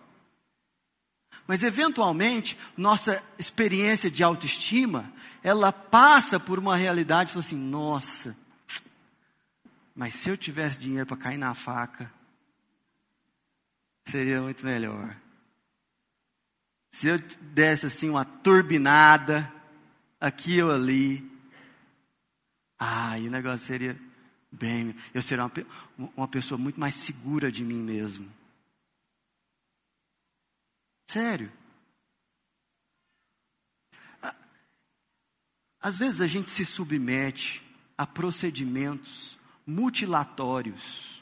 Mas 1.48 1.64
eventualmente, 1.64 2.58
nossa 2.78 3.22
experiência 3.38 4.10
de 4.10 4.24
autoestima, 4.24 5.12
ela 5.44 5.72
passa 5.74 6.40
por 6.40 6.58
uma 6.58 6.76
realidade 6.78 7.32
fala 7.32 7.42
assim: 7.42 7.58
nossa, 7.58 8.36
mas 9.96 10.14
se 10.14 10.30
eu 10.30 10.38
tivesse 10.38 10.80
dinheiro 10.80 11.06
para 11.06 11.18
cair 11.18 11.38
na 11.38 11.54
faca, 11.54 12.12
seria 14.06 14.42
muito 14.42 14.66
melhor. 14.66 15.16
Se 16.92 17.08
eu 17.08 17.20
desse 17.42 17.88
assim 17.88 18.10
uma 18.10 18.24
turbinada, 18.24 19.52
aqui 20.22 20.62
ou 20.62 20.72
ali, 20.72 21.30
ah, 22.80 23.18
e 23.20 23.28
o 23.28 23.32
negócio 23.32 23.66
seria 23.66 24.00
bem, 24.52 24.96
eu 25.14 25.22
seria 25.22 25.46
uma, 25.98 26.10
uma 26.16 26.28
pessoa 26.28 26.58
muito 26.58 26.80
mais 26.80 26.96
segura 26.96 27.52
de 27.52 27.64
mim 27.64 27.82
mesmo. 27.82 28.32
Sério. 31.08 31.52
Às 35.84 35.98
vezes 35.98 36.22
a 36.22 36.28
gente 36.28 36.50
se 36.50 36.64
submete 36.64 37.62
a 37.98 38.08
procedimentos 38.08 39.38
mutilatórios, 39.68 41.22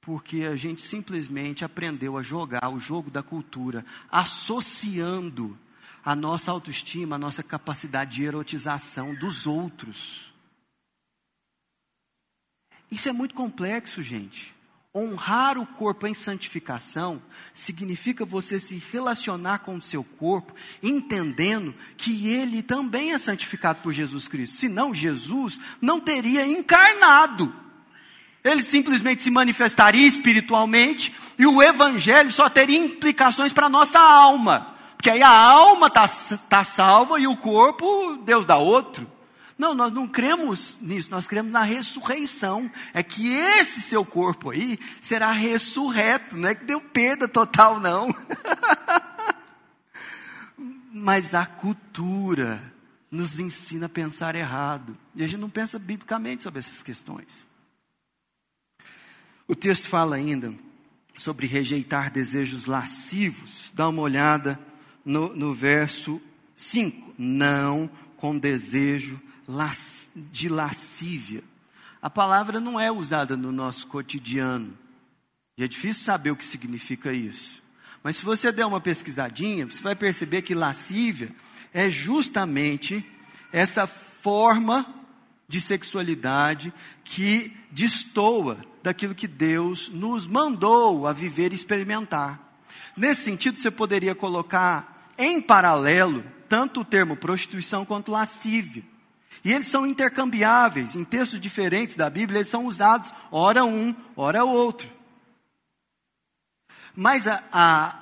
porque 0.00 0.44
a 0.44 0.56
gente 0.56 0.80
simplesmente 0.80 1.62
aprendeu 1.62 2.16
a 2.16 2.22
jogar 2.22 2.70
o 2.70 2.80
jogo 2.80 3.10
da 3.10 3.22
cultura, 3.22 3.84
associando 4.10 5.58
a 6.02 6.16
nossa 6.16 6.50
autoestima, 6.50 7.16
a 7.16 7.18
nossa 7.18 7.42
capacidade 7.42 8.16
de 8.16 8.24
erotização 8.24 9.14
dos 9.14 9.46
outros. 9.46 10.32
Isso 12.90 13.10
é 13.10 13.12
muito 13.12 13.34
complexo, 13.34 14.02
gente. 14.02 14.55
Honrar 14.98 15.58
o 15.58 15.66
corpo 15.66 16.06
em 16.06 16.14
santificação 16.14 17.20
significa 17.52 18.24
você 18.24 18.58
se 18.58 18.82
relacionar 18.90 19.58
com 19.58 19.76
o 19.76 19.82
seu 19.82 20.02
corpo, 20.02 20.54
entendendo 20.82 21.74
que 21.98 22.28
ele 22.28 22.62
também 22.62 23.12
é 23.12 23.18
santificado 23.18 23.80
por 23.82 23.92
Jesus 23.92 24.26
Cristo. 24.26 24.56
Senão, 24.56 24.94
Jesus 24.94 25.60
não 25.82 26.00
teria 26.00 26.46
encarnado. 26.46 27.54
Ele 28.42 28.62
simplesmente 28.62 29.22
se 29.22 29.30
manifestaria 29.30 30.06
espiritualmente 30.06 31.12
e 31.38 31.46
o 31.46 31.62
evangelho 31.62 32.32
só 32.32 32.48
teria 32.48 32.78
implicações 32.78 33.52
para 33.52 33.66
a 33.66 33.70
nossa 33.70 34.00
alma. 34.00 34.74
Porque 34.96 35.10
aí 35.10 35.22
a 35.22 35.28
alma 35.28 35.88
está 35.88 36.06
tá 36.48 36.64
salva 36.64 37.20
e 37.20 37.26
o 37.26 37.36
corpo, 37.36 38.16
Deus 38.24 38.46
dá 38.46 38.56
outro. 38.56 39.06
Não, 39.58 39.74
nós 39.74 39.90
não 39.90 40.06
cremos 40.06 40.76
nisso, 40.82 41.10
nós 41.10 41.26
cremos 41.26 41.50
na 41.50 41.62
ressurreição. 41.62 42.70
É 42.92 43.02
que 43.02 43.28
esse 43.28 43.80
seu 43.80 44.04
corpo 44.04 44.50
aí 44.50 44.78
será 45.00 45.32
ressurreto, 45.32 46.36
não 46.36 46.48
é 46.48 46.54
que 46.54 46.64
deu 46.64 46.80
perda 46.80 47.26
total, 47.26 47.80
não. 47.80 48.14
Mas 50.92 51.34
a 51.34 51.46
cultura 51.46 52.62
nos 53.10 53.40
ensina 53.40 53.86
a 53.86 53.88
pensar 53.88 54.34
errado. 54.34 54.96
E 55.14 55.24
a 55.24 55.26
gente 55.26 55.40
não 55.40 55.50
pensa 55.50 55.78
biblicamente 55.78 56.42
sobre 56.42 56.58
essas 56.58 56.82
questões. 56.82 57.46
O 59.48 59.54
texto 59.54 59.88
fala 59.88 60.16
ainda 60.16 60.52
sobre 61.16 61.46
rejeitar 61.46 62.10
desejos 62.10 62.66
lascivos. 62.66 63.72
Dá 63.74 63.88
uma 63.88 64.02
olhada 64.02 64.58
no, 65.04 65.34
no 65.34 65.54
verso 65.54 66.20
5. 66.54 67.14
Não 67.16 67.88
com 68.16 68.36
desejo 68.36 69.20
de 70.16 70.48
lascívia. 70.48 71.42
A 72.00 72.10
palavra 72.10 72.60
não 72.60 72.78
é 72.78 72.90
usada 72.90 73.36
no 73.36 73.50
nosso 73.50 73.86
cotidiano. 73.86 74.76
E 75.58 75.64
é 75.64 75.68
difícil 75.68 76.04
saber 76.04 76.30
o 76.30 76.36
que 76.36 76.44
significa 76.44 77.12
isso. 77.12 77.62
Mas 78.02 78.16
se 78.16 78.24
você 78.24 78.52
der 78.52 78.66
uma 78.66 78.80
pesquisadinha, 78.80 79.66
você 79.66 79.82
vai 79.82 79.94
perceber 79.94 80.42
que 80.42 80.54
lascívia 80.54 81.34
é 81.72 81.88
justamente 81.90 83.04
essa 83.52 83.86
forma 83.86 84.86
de 85.48 85.60
sexualidade 85.60 86.72
que 87.04 87.56
destoa 87.70 88.64
daquilo 88.82 89.14
que 89.14 89.26
Deus 89.26 89.88
nos 89.88 90.26
mandou 90.26 91.06
a 91.06 91.12
viver 91.12 91.52
e 91.52 91.54
experimentar. 91.54 92.60
Nesse 92.96 93.22
sentido, 93.22 93.58
você 93.58 93.70
poderia 93.70 94.14
colocar 94.14 95.10
em 95.18 95.40
paralelo 95.40 96.24
tanto 96.48 96.80
o 96.80 96.84
termo 96.84 97.16
prostituição 97.16 97.84
quanto 97.84 98.12
lascívia. 98.12 98.84
E 99.44 99.52
eles 99.52 99.68
são 99.68 99.86
intercambiáveis, 99.86 100.96
em 100.96 101.04
textos 101.04 101.38
diferentes 101.38 101.96
da 101.96 102.10
Bíblia, 102.10 102.38
eles 102.38 102.48
são 102.48 102.66
usados, 102.66 103.12
ora 103.30 103.64
um, 103.64 103.94
ora 104.16 104.44
outro. 104.44 104.90
Mas 106.94 107.26
a, 107.26 107.42
a, 107.52 107.96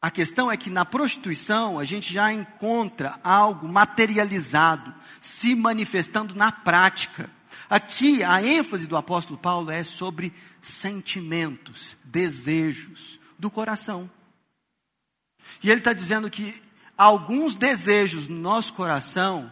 a 0.00 0.10
questão 0.10 0.50
é 0.50 0.56
que 0.56 0.70
na 0.70 0.84
prostituição 0.84 1.78
a 1.78 1.84
gente 1.84 2.12
já 2.12 2.32
encontra 2.32 3.20
algo 3.22 3.68
materializado, 3.68 4.92
se 5.20 5.54
manifestando 5.54 6.34
na 6.34 6.50
prática. 6.50 7.30
Aqui 7.68 8.22
a 8.24 8.42
ênfase 8.42 8.86
do 8.86 8.96
apóstolo 8.96 9.38
Paulo 9.38 9.70
é 9.70 9.84
sobre 9.84 10.32
sentimentos, 10.60 11.96
desejos 12.04 13.20
do 13.38 13.50
coração. 13.50 14.10
E 15.62 15.70
ele 15.70 15.80
está 15.80 15.92
dizendo 15.92 16.30
que 16.30 16.60
alguns 16.96 17.54
desejos 17.54 18.28
no 18.28 18.36
nosso 18.36 18.72
coração 18.72 19.50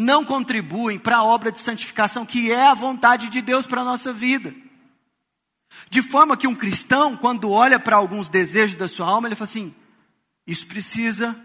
não 0.00 0.24
contribuem 0.24 0.96
para 0.96 1.16
a 1.16 1.24
obra 1.24 1.50
de 1.50 1.58
santificação 1.58 2.24
que 2.24 2.52
é 2.52 2.68
a 2.68 2.74
vontade 2.74 3.28
de 3.28 3.42
Deus 3.42 3.66
para 3.66 3.80
a 3.80 3.84
nossa 3.84 4.12
vida. 4.12 4.54
De 5.90 6.02
forma 6.02 6.36
que 6.36 6.46
um 6.46 6.54
cristão, 6.54 7.16
quando 7.16 7.50
olha 7.50 7.80
para 7.80 7.96
alguns 7.96 8.28
desejos 8.28 8.76
da 8.76 8.86
sua 8.86 9.08
alma, 9.08 9.26
ele 9.26 9.34
fala 9.34 9.46
assim: 9.46 9.74
isso 10.46 10.68
precisa 10.68 11.36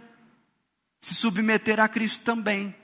se 1.00 1.16
submeter 1.16 1.80
a 1.80 1.89
Cristo 1.89 2.24
também. 2.24 2.76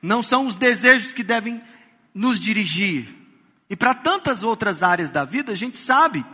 Não 0.00 0.22
são 0.22 0.46
os 0.46 0.54
desejos 0.54 1.12
que 1.12 1.22
devem 1.22 1.62
nos 2.14 2.40
dirigir. 2.40 3.14
E 3.68 3.76
para 3.76 3.92
tantas 3.92 4.42
outras 4.42 4.82
áreas 4.82 5.10
da 5.10 5.26
vida, 5.26 5.52
a 5.52 5.56
gente 5.56 5.76
sabe 5.76 6.24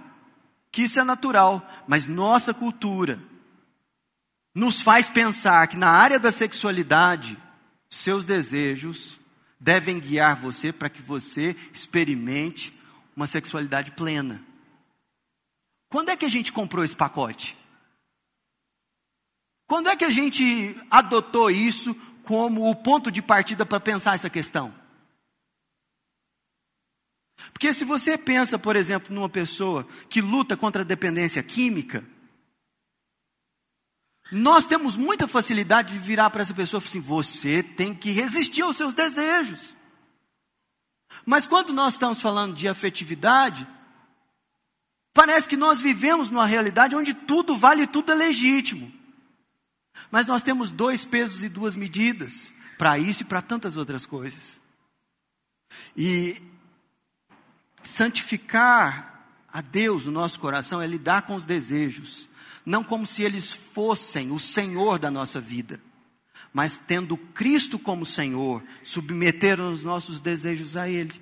que 0.71 0.85
isso 0.85 1.01
é 1.01 1.05
natural, 1.05 1.69
mas 1.89 2.07
nossa 2.07 2.55
cultura, 2.55 3.21
nos 4.57 4.81
faz 4.81 5.11
pensar 5.11 5.69
que 5.69 5.77
na 5.77 5.91
área 5.91 6.19
da 6.19 6.33
sexualidade, 6.33 7.37
seus 7.91 8.25
desejos 8.25 9.21
devem 9.61 10.01
guiar 10.01 10.35
você 10.35 10.73
para 10.73 10.89
que 10.89 11.03
você 11.03 11.55
experimente 11.75 12.75
uma 13.15 13.27
sexualidade 13.27 13.93
plena. 13.93 14.43
Quando 15.91 16.09
é 16.09 16.17
que 16.17 16.25
a 16.25 16.31
gente 16.31 16.53
comprou 16.53 16.83
esse 16.83 16.97
pacote? 16.97 17.55
Quando 19.67 19.91
é 19.91 19.97
que 19.97 20.07
a 20.07 20.11
gente 20.11 20.75
adotou 20.91 21.51
isso 21.51 21.95
como 22.25 22.71
o 22.71 22.75
ponto 22.75 23.11
de 23.11 23.21
partida 23.21 23.67
para 23.67 23.79
pensar 23.79 24.15
essa 24.15 24.31
questão? 24.31 24.75
Porque 27.53 27.75
se 27.75 27.85
você 27.85 28.17
pensa, 28.17 28.59
por 28.59 28.75
exemplo, 28.75 29.15
numa 29.15 29.29
pessoa 29.29 29.87
que 30.09 30.23
luta 30.23 30.57
contra 30.57 30.81
a 30.81 30.85
dependência 30.85 31.43
química, 31.43 32.03
nós 34.31 34.65
temos 34.65 34.97
muita 34.97 35.29
facilidade 35.29 35.95
de 35.95 35.99
virar 35.99 36.31
para 36.31 36.43
essa 36.43 36.55
pessoa 36.55 36.79
e 36.79 36.83
falar 36.83 36.91
assim: 36.91 37.01
você 37.01 37.63
tem 37.63 37.95
que 37.95 38.11
resistir 38.11 38.63
aos 38.63 38.77
seus 38.77 38.93
desejos. 38.95 39.77
Mas 41.25 41.47
quando 41.47 41.73
nós 41.73 41.95
estamos 41.95 42.21
falando 42.21 42.55
de 42.55 42.69
afetividade, 42.69 43.67
parece 45.15 45.49
que 45.49 45.57
nós 45.57 45.81
vivemos 45.81 46.29
numa 46.29 46.47
realidade 46.47 46.97
onde 46.97 47.15
tudo 47.15 47.57
vale 47.57 47.83
e 47.83 47.87
tudo 47.87 48.13
é 48.13 48.15
legítimo. 48.15 48.93
Mas 50.11 50.27
nós 50.27 50.43
temos 50.43 50.71
dois 50.71 51.05
pesos 51.05 51.43
e 51.43 51.49
duas 51.49 51.75
medidas 51.75 52.53
para 52.77 52.99
isso 52.99 53.23
e 53.23 53.27
para 53.27 53.41
tantas 53.41 53.77
outras 53.77 54.05
coisas. 54.05 54.61
E 55.97 56.43
santificar 57.83 59.25
a 59.49 59.61
Deus 59.61 60.05
no 60.05 60.13
nosso 60.13 60.39
coração 60.39 60.83
é 60.83 60.87
lidar 60.87 61.23
com 61.23 61.35
os 61.35 61.45
desejos 61.45 62.29
não 62.67 62.83
como 62.83 63.07
se 63.07 63.23
eles 63.23 63.53
fossem 63.53 64.33
o 64.33 64.41
Senhor 64.41 64.99
da 64.99 65.09
nossa 65.09 65.41
vida, 65.41 65.81
mas 66.53 66.77
tendo 66.77 67.17
Cristo 67.17 67.79
como 67.79 68.05
Senhor, 68.05 68.61
submeter 68.83 69.61
os 69.61 69.85
nossos 69.85 70.19
desejos 70.19 70.77
a 70.77 70.89
Ele. 70.89 71.15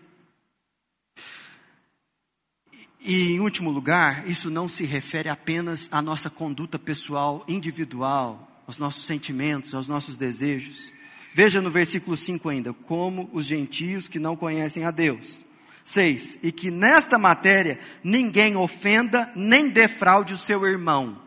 E, 2.99 3.33
em 3.33 3.41
último 3.41 3.71
lugar, 3.71 4.27
isso 4.27 4.49
não 4.49 4.67
se 4.67 4.85
refere 4.85 5.29
apenas 5.29 5.91
à 5.93 6.01
nossa 6.01 6.31
conduta 6.31 6.79
pessoal, 6.79 7.45
individual, 7.47 8.63
aos 8.67 8.79
nossos 8.79 9.05
sentimentos, 9.05 9.75
aos 9.75 9.87
nossos 9.87 10.17
desejos. 10.17 10.91
Veja 11.35 11.61
no 11.61 11.71
versículo 11.71 12.17
5 12.17 12.49
ainda, 12.49 12.73
como 12.73 13.29
os 13.31 13.45
gentios 13.45 14.09
que 14.09 14.19
não 14.19 14.35
conhecem 14.35 14.87
a 14.87 14.91
Deus. 14.91 15.45
6. 15.85 16.39
E 16.43 16.51
que 16.51 16.71
nesta 16.71 17.19
matéria 17.19 17.79
ninguém 18.03 18.57
ofenda 18.57 19.31
nem 19.37 19.69
defraude 19.69 20.33
o 20.33 20.39
seu 20.39 20.65
irmão. 20.65 21.24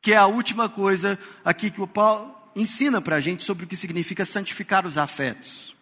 Que 0.00 0.12
é 0.12 0.16
a 0.16 0.26
última 0.26 0.68
coisa 0.68 1.18
aqui 1.44 1.70
que 1.70 1.80
o 1.80 1.86
Paulo 1.86 2.34
ensina 2.54 3.00
para 3.00 3.16
a 3.16 3.20
gente 3.20 3.42
sobre 3.42 3.64
o 3.64 3.66
que 3.66 3.76
significa 3.76 4.24
santificar 4.24 4.86
os 4.86 4.98
afetos. 4.98 5.76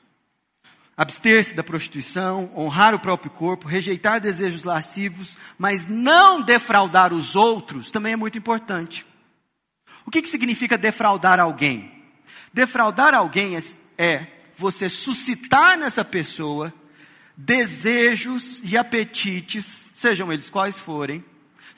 Abster-se 0.96 1.54
da 1.54 1.62
prostituição, 1.62 2.50
honrar 2.56 2.92
o 2.94 2.98
próprio 2.98 3.30
corpo, 3.30 3.68
rejeitar 3.68 4.20
desejos 4.20 4.64
lascivos, 4.64 5.38
mas 5.56 5.86
não 5.86 6.42
defraudar 6.42 7.12
os 7.12 7.36
outros, 7.36 7.92
também 7.92 8.14
é 8.14 8.16
muito 8.16 8.36
importante. 8.36 9.06
O 10.04 10.10
que, 10.10 10.20
que 10.20 10.28
significa 10.28 10.76
defraudar 10.76 11.38
alguém? 11.38 12.02
Defraudar 12.52 13.14
alguém 13.14 13.56
é, 13.56 13.60
é 13.96 14.26
você 14.56 14.88
suscitar 14.88 15.78
nessa 15.78 16.04
pessoa 16.04 16.74
desejos 17.36 18.60
e 18.64 18.76
apetites, 18.76 19.90
sejam 19.94 20.32
eles 20.32 20.50
quais 20.50 20.80
forem, 20.80 21.24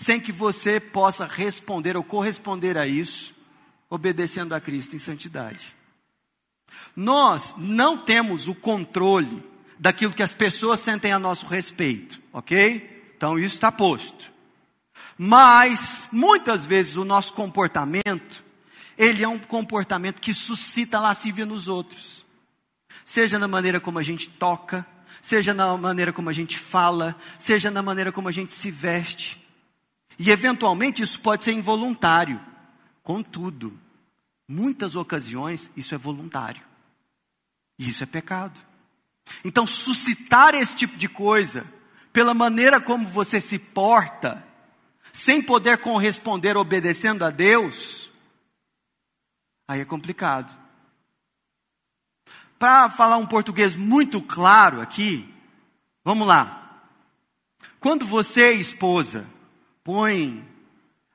sem 0.00 0.18
que 0.18 0.32
você 0.32 0.80
possa 0.80 1.26
responder 1.26 1.94
ou 1.94 2.02
corresponder 2.02 2.78
a 2.78 2.86
isso, 2.86 3.34
obedecendo 3.90 4.54
a 4.54 4.60
Cristo 4.60 4.96
em 4.96 4.98
santidade. 4.98 5.76
Nós 6.96 7.56
não 7.58 7.98
temos 7.98 8.48
o 8.48 8.54
controle 8.54 9.44
daquilo 9.78 10.14
que 10.14 10.22
as 10.22 10.32
pessoas 10.32 10.80
sentem 10.80 11.12
a 11.12 11.18
nosso 11.18 11.44
respeito, 11.44 12.18
ok? 12.32 13.12
Então 13.14 13.38
isso 13.38 13.56
está 13.56 13.70
posto. 13.70 14.32
Mas, 15.18 16.08
muitas 16.10 16.64
vezes, 16.64 16.96
o 16.96 17.04
nosso 17.04 17.34
comportamento, 17.34 18.42
ele 18.96 19.22
é 19.22 19.28
um 19.28 19.38
comportamento 19.38 20.18
que 20.18 20.32
suscita 20.32 20.98
lascívia 20.98 21.44
nos 21.44 21.68
outros. 21.68 22.24
Seja 23.04 23.38
na 23.38 23.46
maneira 23.46 23.78
como 23.78 23.98
a 23.98 24.02
gente 24.02 24.30
toca, 24.30 24.86
seja 25.20 25.52
na 25.52 25.76
maneira 25.76 26.10
como 26.10 26.30
a 26.30 26.32
gente 26.32 26.56
fala, 26.56 27.14
seja 27.38 27.70
na 27.70 27.82
maneira 27.82 28.10
como 28.10 28.28
a 28.28 28.32
gente 28.32 28.54
se 28.54 28.70
veste. 28.70 29.39
E, 30.22 30.30
eventualmente, 30.30 31.02
isso 31.02 31.18
pode 31.20 31.44
ser 31.44 31.52
involuntário. 31.52 32.38
Contudo, 33.02 33.80
muitas 34.46 34.94
ocasiões, 34.94 35.70
isso 35.74 35.94
é 35.94 35.98
voluntário. 35.98 36.62
E 37.78 37.88
isso 37.88 38.02
é 38.02 38.06
pecado. 38.06 38.60
Então, 39.42 39.66
suscitar 39.66 40.54
esse 40.54 40.76
tipo 40.76 40.98
de 40.98 41.08
coisa, 41.08 41.66
pela 42.12 42.34
maneira 42.34 42.78
como 42.78 43.08
você 43.08 43.40
se 43.40 43.58
porta, 43.58 44.46
sem 45.10 45.40
poder 45.40 45.78
corresponder 45.78 46.54
obedecendo 46.54 47.24
a 47.24 47.30
Deus, 47.30 48.12
aí 49.66 49.80
é 49.80 49.86
complicado. 49.86 50.54
Para 52.58 52.90
falar 52.90 53.16
um 53.16 53.26
português 53.26 53.74
muito 53.74 54.20
claro 54.20 54.82
aqui, 54.82 55.26
vamos 56.04 56.28
lá. 56.28 56.84
Quando 57.80 58.04
você, 58.04 58.52
esposa, 58.52 59.26
põe 59.90 60.46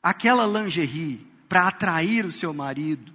aquela 0.03 0.45
lingerie 0.45 1.25
para 1.47 1.69
atrair 1.69 2.25
o 2.25 2.31
seu 2.31 2.53
marido, 2.53 3.13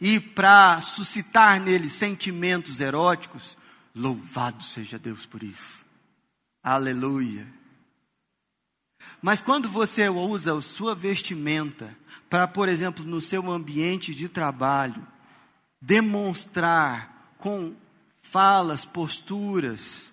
e 0.00 0.20
para 0.20 0.80
suscitar 0.80 1.60
nele 1.60 1.90
sentimentos 1.90 2.80
eróticos, 2.80 3.58
louvado 3.92 4.62
seja 4.62 4.96
Deus 4.96 5.26
por 5.26 5.42
isso. 5.42 5.84
Aleluia. 6.62 7.44
Mas 9.20 9.42
quando 9.42 9.68
você 9.68 10.08
usa 10.08 10.56
a 10.56 10.62
sua 10.62 10.94
vestimenta 10.94 11.98
para, 12.30 12.46
por 12.46 12.68
exemplo, 12.68 13.04
no 13.04 13.20
seu 13.20 13.50
ambiente 13.50 14.14
de 14.14 14.28
trabalho, 14.28 15.04
demonstrar 15.80 17.34
com 17.36 17.74
falas, 18.22 18.84
posturas, 18.84 20.12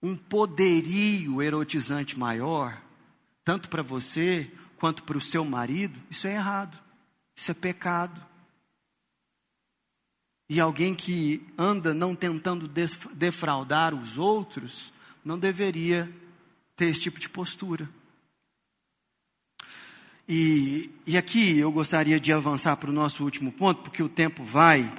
um 0.00 0.14
poderio 0.14 1.42
erotizante 1.42 2.16
maior, 2.16 2.83
tanto 3.44 3.68
para 3.68 3.82
você 3.82 4.50
quanto 4.78 5.02
para 5.02 5.18
o 5.18 5.20
seu 5.20 5.44
marido, 5.44 6.00
isso 6.10 6.26
é 6.26 6.34
errado, 6.34 6.82
isso 7.36 7.50
é 7.50 7.54
pecado. 7.54 8.20
E 10.48 10.60
alguém 10.60 10.94
que 10.94 11.46
anda 11.56 11.94
não 11.94 12.14
tentando 12.14 12.68
defraudar 13.14 13.94
os 13.94 14.18
outros, 14.18 14.92
não 15.24 15.38
deveria 15.38 16.10
ter 16.76 16.86
esse 16.86 17.00
tipo 17.00 17.18
de 17.18 17.28
postura. 17.28 17.88
E, 20.28 20.90
e 21.06 21.16
aqui 21.16 21.58
eu 21.58 21.70
gostaria 21.70 22.18
de 22.18 22.32
avançar 22.32 22.76
para 22.76 22.90
o 22.90 22.92
nosso 22.92 23.24
último 23.24 23.52
ponto, 23.52 23.82
porque 23.82 24.02
o 24.02 24.08
tempo 24.08 24.42
vai, 24.42 24.90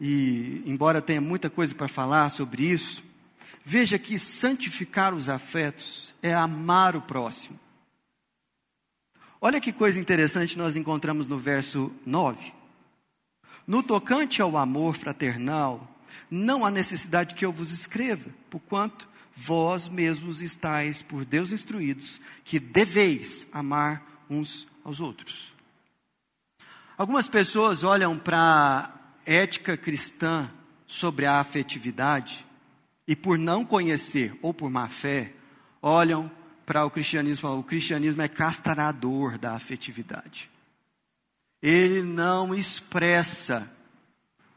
e 0.00 0.62
embora 0.66 1.00
tenha 1.00 1.20
muita 1.20 1.48
coisa 1.48 1.74
para 1.74 1.88
falar 1.88 2.30
sobre 2.30 2.64
isso, 2.64 3.02
veja 3.64 3.98
que 3.98 4.18
santificar 4.18 5.14
os 5.14 5.28
afetos 5.28 6.14
é 6.22 6.34
amar 6.34 6.94
o 6.94 7.02
próximo. 7.02 7.58
Olha 9.40 9.60
que 9.60 9.72
coisa 9.72 9.98
interessante 9.98 10.56
nós 10.56 10.76
encontramos 10.76 11.26
no 11.26 11.36
verso 11.36 11.92
9. 12.04 12.52
No 13.66 13.82
tocante 13.82 14.40
ao 14.40 14.56
amor 14.56 14.94
fraternal, 14.94 15.88
não 16.30 16.64
há 16.64 16.70
necessidade 16.70 17.34
que 17.34 17.44
eu 17.44 17.52
vos 17.52 17.72
escreva, 17.72 18.30
porquanto 18.48 19.08
vós 19.36 19.88
mesmos 19.88 20.40
estáis 20.40 21.02
por 21.02 21.24
Deus 21.24 21.52
instruídos 21.52 22.20
que 22.44 22.58
deveis 22.58 23.46
amar 23.52 24.24
uns 24.30 24.66
aos 24.82 25.00
outros. 25.00 25.54
Algumas 26.96 27.28
pessoas 27.28 27.84
olham 27.84 28.18
para 28.18 28.38
a 28.38 28.90
ética 29.26 29.76
cristã 29.76 30.50
sobre 30.86 31.26
a 31.26 31.40
afetividade 31.40 32.46
e 33.06 33.14
por 33.14 33.36
não 33.36 33.64
conhecer 33.64 34.34
ou 34.40 34.54
por 34.54 34.70
má 34.70 34.88
fé, 34.88 35.32
olham 35.82 36.30
para 36.66 36.84
o 36.84 36.90
cristianismo 36.90 37.48
o 37.58 37.62
cristianismo 37.62 38.20
é 38.20 38.28
castrador 38.28 39.38
da 39.38 39.52
afetividade 39.52 40.50
ele 41.62 42.02
não 42.02 42.54
expressa 42.54 43.70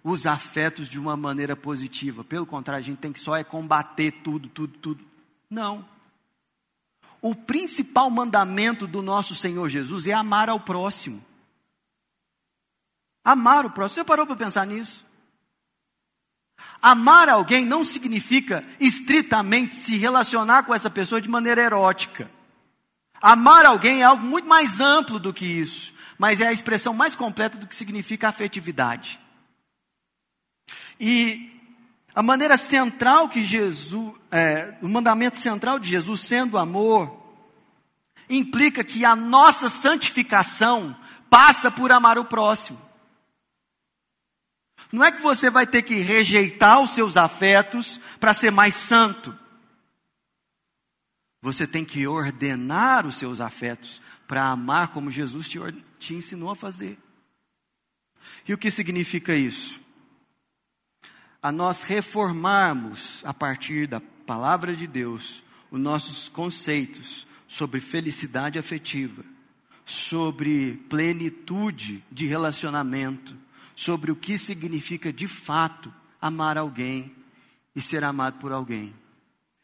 os 0.04 0.26
afetos 0.26 0.88
de 0.88 1.00
uma 1.00 1.16
maneira 1.18 1.56
positiva. 1.56 2.24
Pelo 2.24 2.46
contrário, 2.46 2.80
a 2.80 2.86
gente 2.86 3.00
tem 3.00 3.12
que 3.12 3.20
só 3.20 3.36
é 3.36 3.44
combater 3.44 4.12
tudo, 4.24 4.48
tudo, 4.48 4.78
tudo. 4.78 5.06
Não. 5.50 5.86
O 7.22 7.36
principal 7.36 8.10
mandamento 8.10 8.88
do 8.88 9.02
nosso 9.02 9.36
Senhor 9.36 9.68
Jesus 9.70 10.08
é 10.08 10.14
amar 10.14 10.50
ao 10.50 10.60
próximo. 10.60 11.24
Amar 13.24 13.66
o 13.66 13.72
próximo. 13.72 13.96
Você 13.96 14.04
parou 14.06 14.26
para 14.26 14.36
pensar 14.36 14.66
nisso? 14.66 15.06
Amar 16.82 17.30
alguém 17.30 17.66
não 17.66 17.84
significa 17.84 18.66
estritamente 18.80 19.74
se 19.74 19.98
relacionar 19.98 20.64
com 20.64 20.74
essa 20.74 20.90
pessoa 20.90 21.22
de 21.22 21.30
maneira 21.30 21.62
erótica. 21.62 22.30
Amar 23.22 23.66
alguém 23.66 24.02
é 24.02 24.06
algo 24.06 24.24
muito 24.24 24.48
mais 24.48 24.80
amplo 24.80 25.20
do 25.20 25.34
que 25.34 25.46
isso 25.46 25.94
mas 26.20 26.42
é 26.42 26.48
a 26.48 26.52
expressão 26.52 26.94
mais 26.94 27.16
completa 27.16 27.58
do 27.58 27.66
que 27.66 27.74
significa 27.74 28.28
afetividade. 28.28 29.22
E 31.00 31.50
a 32.14 32.22
maneira 32.22 32.58
central 32.58 33.30
que 33.30 33.42
Jesus, 33.42 34.14
é, 34.30 34.76
o 34.82 34.90
mandamento 34.90 35.38
central 35.38 35.80
de 35.80 35.90
Jesus, 35.90 36.20
sendo 36.20 36.58
amor, 36.58 37.18
implica 38.30 38.84
que 38.84 39.06
a 39.06 39.16
nossa 39.16 39.70
santificação 39.70 40.94
passa 41.30 41.72
por 41.72 41.90
amar 41.90 42.18
o 42.18 42.26
próximo. 42.26 42.89
Não 44.92 45.04
é 45.04 45.12
que 45.12 45.22
você 45.22 45.50
vai 45.50 45.68
ter 45.68 45.84
que 45.84 45.96
rejeitar 45.96 46.82
os 46.82 46.92
seus 46.92 47.16
afetos 47.16 48.00
para 48.20 48.34
ser 48.34 48.52
mais 48.52 48.74
santo. 48.74 49.38
Você 51.42 51.68
tem 51.68 51.86
que 51.86 52.08
ordenar 52.08 53.06
os 53.06 53.18
seus 53.18 53.40
afetos 53.40 54.02
para 54.28 54.46
amar 54.46 54.90
como 54.90 55.12
Jesus 55.12 55.48
te, 55.48 55.60
te 55.98 56.14
ensinou 56.14 56.50
a 56.50 56.56
fazer. 56.56 56.98
E 58.48 58.54
o 58.54 58.58
que 58.58 58.72
significa 58.72 59.36
isso? 59.36 59.80
A 61.42 61.52
nós 61.52 61.84
reformarmos, 61.84 63.24
a 63.26 63.34
partir 63.34 63.88
da 63.88 64.02
palavra 64.02 64.76
de 64.76 64.86
Deus, 64.86 65.44
os 65.72 65.80
nossos 65.80 66.28
conceitos 66.28 67.26
sobre 67.48 67.80
felicidade 67.80 68.60
afetiva, 68.60 69.24
sobre 69.86 70.76
plenitude 70.90 72.04
de 72.12 72.26
relacionamento, 72.26 73.36
sobre 73.80 74.12
o 74.12 74.16
que 74.16 74.38
significa 74.38 75.14
de 75.14 75.26
fato 75.26 75.94
amar 76.22 76.58
alguém 76.58 77.16
e 77.74 77.80
ser 77.80 78.04
amado 78.04 78.38
por 78.38 78.52
alguém. 78.52 78.94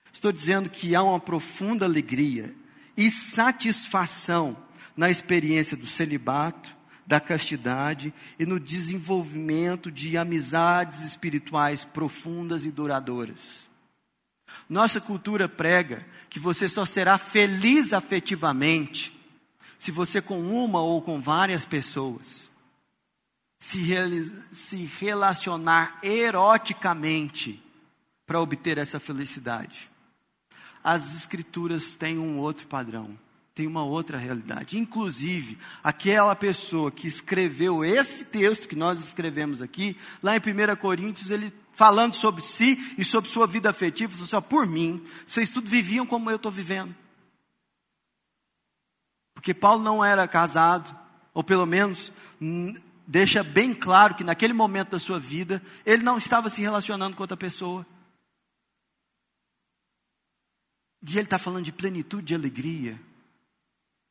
Estou 0.10 0.32
dizendo 0.32 0.70
que 0.70 0.96
há 0.96 1.04
uma 1.04 1.20
profunda 1.20 1.84
alegria 1.84 2.56
e 2.96 3.12
satisfação 3.12 4.56
na 4.96 5.10
experiência 5.10 5.76
do 5.76 5.86
celibato, 5.86 6.74
da 7.06 7.20
castidade 7.20 8.14
e 8.40 8.46
no 8.46 8.58
desenvolvimento 8.58 9.92
de 9.92 10.16
amizades 10.16 11.02
espirituais 11.02 11.84
profundas 11.84 12.66
e 12.66 12.72
duradouras. 12.72 13.66
Nossa 14.70 15.02
cultura 15.02 15.50
prega 15.50 16.08
que 16.30 16.40
você 16.40 16.70
só 16.70 16.86
será 16.86 17.18
feliz 17.18 17.92
afetivamente 17.92 19.12
se 19.78 19.92
você 19.92 20.22
com 20.22 20.40
uma 20.40 20.82
ou 20.82 21.02
com 21.02 21.20
várias 21.20 21.66
pessoas. 21.66 22.55
Se, 23.60 23.86
se 24.52 24.78
relacionar 25.00 26.00
eroticamente 26.04 27.62
para 28.26 28.42
obter 28.42 28.78
essa 28.78 29.00
felicidade. 29.00 29.90
As 30.84 31.16
Escrituras 31.16 31.96
têm 31.96 32.18
um 32.18 32.38
outro 32.38 32.68
padrão, 32.68 33.18
têm 33.54 33.68
uma 33.68 33.84
outra 33.84 34.18
realidade. 34.18 34.78
Inclusive, 34.78 35.58
aquela 35.84 36.36
pessoa 36.36 36.92
que 36.92 37.08
escreveu 37.08 37.84
esse 37.84 38.26
texto 38.26 38.68
que 38.68 38.76
nós 38.76 39.04
escrevemos 39.04 39.62
aqui, 39.62 39.98
lá 40.22 40.36
em 40.36 40.40
1 40.40 40.76
Coríntios, 40.76 41.32
ele 41.32 41.52
falando 41.74 42.14
sobre 42.14 42.44
si 42.44 42.96
e 42.98 43.04
sobre 43.04 43.30
sua 43.30 43.46
vida 43.46 43.70
afetiva, 43.70 44.12
falou 44.12 44.26
assim: 44.26 44.36
ó, 44.36 44.42
por 44.42 44.66
mim, 44.66 45.06
vocês 45.28 45.50
tudo 45.50 45.70
viviam 45.70 46.06
como 46.06 46.30
eu 46.30 46.38
estou 46.38 46.52
vivendo. 46.52 46.96
Porque 49.34 49.54
Paulo 49.54 49.84
não 49.84 50.04
era 50.04 50.28
casado, 50.28 50.98
ou 51.34 51.44
pelo 51.44 51.66
menos 51.66 52.12
deixa 53.08 53.44
bem 53.44 53.74
claro 53.74 54.16
que 54.16 54.24
naquele 54.24 54.54
momento 54.54 54.92
da 54.92 55.00
sua 55.00 55.20
vida, 55.20 55.62
ele 55.86 56.04
não 56.04 56.18
estava 56.18 56.50
se 56.50 56.62
relacionando 56.62 57.16
com 57.16 57.24
outra 57.24 57.38
pessoa. 57.38 57.86
E 61.08 61.12
ele 61.12 61.22
está 61.22 61.38
falando 61.38 61.66
de 61.66 61.72
plenitude, 61.72 62.26
de 62.26 62.36
alegria, 62.36 63.00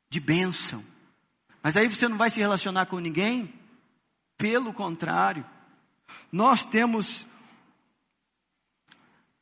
de 0.09 0.21
bênção. 0.21 0.85
Mas 1.63 1.77
aí 1.77 1.89
você 1.89 2.07
não 2.07 2.17
vai 2.17 2.31
se 2.31 2.41
relacionar 2.41 2.87
com 2.87 2.99
ninguém? 2.99 3.53
Pelo 4.37 4.73
contrário, 4.73 5.45
nós 6.31 6.65
temos 6.65 7.27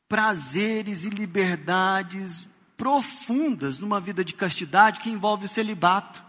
prazeres 0.08 1.04
e 1.04 1.10
liberdades 1.10 2.46
profundas 2.76 3.78
numa 3.78 4.00
vida 4.00 4.24
de 4.24 4.34
castidade 4.34 5.00
que 5.00 5.10
envolve 5.10 5.46
o 5.46 5.48
celibato. 5.48 6.22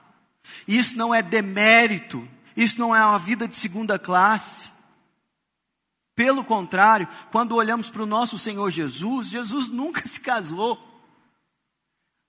Isso 0.67 0.97
não 0.97 1.13
é 1.13 1.21
demérito, 1.21 2.27
isso 2.55 2.79
não 2.79 2.95
é 2.95 3.05
uma 3.05 3.19
vida 3.19 3.47
de 3.47 3.55
segunda 3.55 3.97
classe. 3.97 4.71
Pelo 6.15 6.43
contrário, 6.43 7.07
quando 7.31 7.55
olhamos 7.55 7.89
para 7.89 8.03
o 8.03 8.07
nosso 8.07 8.37
Senhor 8.37 8.69
Jesus, 8.69 9.27
Jesus 9.27 9.67
nunca 9.69 10.05
se 10.07 10.19
casou. 10.19 10.91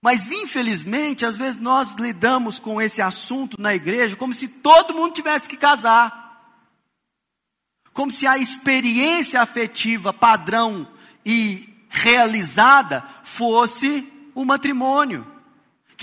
Mas 0.02 0.30
infelizmente, 0.30 1.24
às 1.24 1.36
vezes 1.36 1.58
nós 1.60 1.92
lidamos 1.94 2.58
com 2.58 2.80
esse 2.80 3.00
assunto 3.00 3.60
na 3.60 3.74
igreja 3.74 4.16
como 4.16 4.34
se 4.34 4.48
todo 4.48 4.94
mundo 4.94 5.14
tivesse 5.14 5.48
que 5.48 5.56
casar. 5.56 6.22
Como 7.92 8.10
se 8.10 8.26
a 8.26 8.36
experiência 8.36 9.40
afetiva 9.40 10.12
padrão 10.12 10.86
e 11.24 11.86
realizada 11.88 13.02
fosse 13.22 14.12
o 14.34 14.44
matrimônio, 14.44 15.26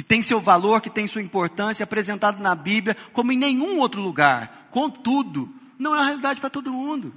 que 0.02 0.04
tem 0.04 0.24
seu 0.24 0.42
valor, 0.42 0.82
que 0.82 0.90
tem 0.90 1.06
sua 1.06 1.22
importância, 1.22 1.84
apresentado 1.84 2.42
na 2.42 2.56
Bíblia 2.56 2.98
como 3.14 3.32
em 3.32 3.38
nenhum 3.38 3.78
outro 3.78 4.02
lugar. 4.02 4.68
Contudo, 4.72 5.54
não 5.78 5.96
é 5.96 6.00
a 6.00 6.06
realidade 6.06 6.42
para 6.42 6.50
todo 6.50 6.74
mundo. 6.74 7.14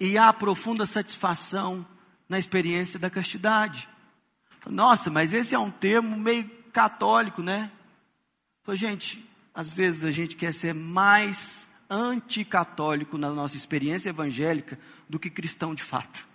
E 0.00 0.16
há 0.16 0.32
profunda 0.32 0.86
satisfação 0.86 1.86
na 2.26 2.38
experiência 2.38 2.98
da 2.98 3.10
castidade. 3.10 3.86
Nossa, 4.64 5.10
mas 5.10 5.34
esse 5.34 5.54
é 5.54 5.58
um 5.58 5.70
termo 5.70 6.16
meio 6.16 6.48
católico, 6.72 7.42
né? 7.42 7.70
gente, 8.70 9.22
às 9.54 9.70
vezes 9.70 10.04
a 10.04 10.10
gente 10.10 10.36
quer 10.36 10.54
ser 10.54 10.72
mais 10.72 11.70
anticatólico 11.90 13.18
na 13.18 13.28
nossa 13.28 13.58
experiência 13.58 14.08
evangélica 14.08 14.78
do 15.06 15.18
que 15.18 15.28
cristão 15.28 15.74
de 15.74 15.82
fato. 15.82 16.26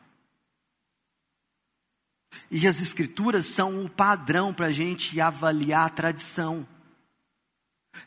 E 2.50 2.68
as 2.68 2.82
escrituras 2.82 3.46
são 3.46 3.84
o 3.84 3.90
padrão 3.90 4.54
para 4.54 4.68
a 4.68 4.72
gente 4.72 5.20
avaliar 5.20 5.86
a 5.86 5.90
tradição. 5.90 6.68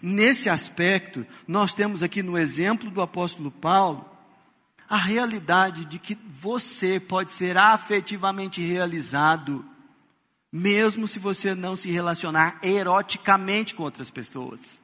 Nesse 0.02 0.48
aspecto, 0.48 1.26
nós 1.46 1.74
temos 1.74 2.02
aqui 2.02 2.22
no 2.22 2.36
exemplo 2.36 2.90
do 2.90 3.00
apóstolo 3.00 3.50
Paulo, 3.50 4.08
a 4.88 4.96
realidade 4.96 5.84
de 5.84 5.98
que 5.98 6.16
você 6.28 7.00
pode 7.00 7.32
ser 7.32 7.56
afetivamente 7.56 8.60
realizado, 8.60 9.64
mesmo 10.52 11.08
se 11.08 11.18
você 11.18 11.54
não 11.54 11.74
se 11.74 11.90
relacionar 11.90 12.58
eroticamente 12.62 13.74
com 13.74 13.82
outras 13.82 14.10
pessoas. 14.10 14.80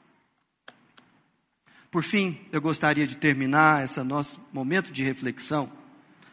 Por 1.91 2.03
fim, 2.03 2.41
eu 2.51 2.61
gostaria 2.61 3.07
de 3.07 3.17
terminar 3.17 3.85
esse 3.85 4.03
nosso 4.03 4.41
momento 4.53 4.91
de 4.91 5.05
reflexão 5.05 5.82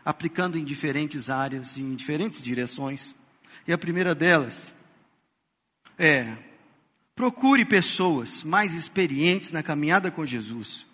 aplicando 0.03 0.57
em 0.57 0.63
diferentes 0.63 1.29
áreas 1.29 1.77
em 1.77 1.95
diferentes 1.95 2.41
direções. 2.41 3.15
E 3.67 3.73
a 3.73 3.77
primeira 3.77 4.15
delas 4.15 4.73
é: 5.97 6.37
procure 7.15 7.65
pessoas 7.65 8.43
mais 8.43 8.73
experientes 8.73 9.51
na 9.51 9.61
caminhada 9.61 10.09
com 10.09 10.25
Jesus 10.25 10.85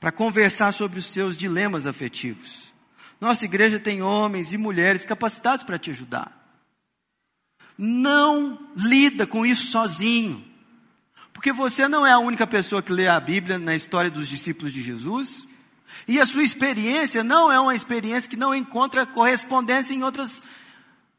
para 0.00 0.12
conversar 0.12 0.72
sobre 0.72 0.98
os 0.98 1.06
seus 1.06 1.36
dilemas 1.36 1.86
afetivos. 1.86 2.74
Nossa 3.20 3.44
igreja 3.46 3.78
tem 3.78 4.02
homens 4.02 4.52
e 4.52 4.58
mulheres 4.58 5.04
capacitados 5.04 5.64
para 5.64 5.78
te 5.78 5.90
ajudar. 5.90 6.44
Não 7.78 8.68
lida 8.76 9.26
com 9.26 9.46
isso 9.46 9.66
sozinho. 9.66 10.44
Porque 11.32 11.52
você 11.52 11.88
não 11.88 12.06
é 12.06 12.12
a 12.12 12.18
única 12.18 12.46
pessoa 12.46 12.82
que 12.82 12.92
lê 12.92 13.08
a 13.08 13.18
Bíblia 13.18 13.58
na 13.58 13.74
história 13.74 14.10
dos 14.10 14.28
discípulos 14.28 14.72
de 14.72 14.82
Jesus. 14.82 15.46
E 16.06 16.20
a 16.20 16.26
sua 16.26 16.42
experiência 16.42 17.22
não 17.22 17.50
é 17.50 17.58
uma 17.58 17.74
experiência 17.74 18.28
que 18.28 18.36
não 18.36 18.54
encontra 18.54 19.06
correspondência 19.06 19.94
em 19.94 20.02
outras 20.02 20.42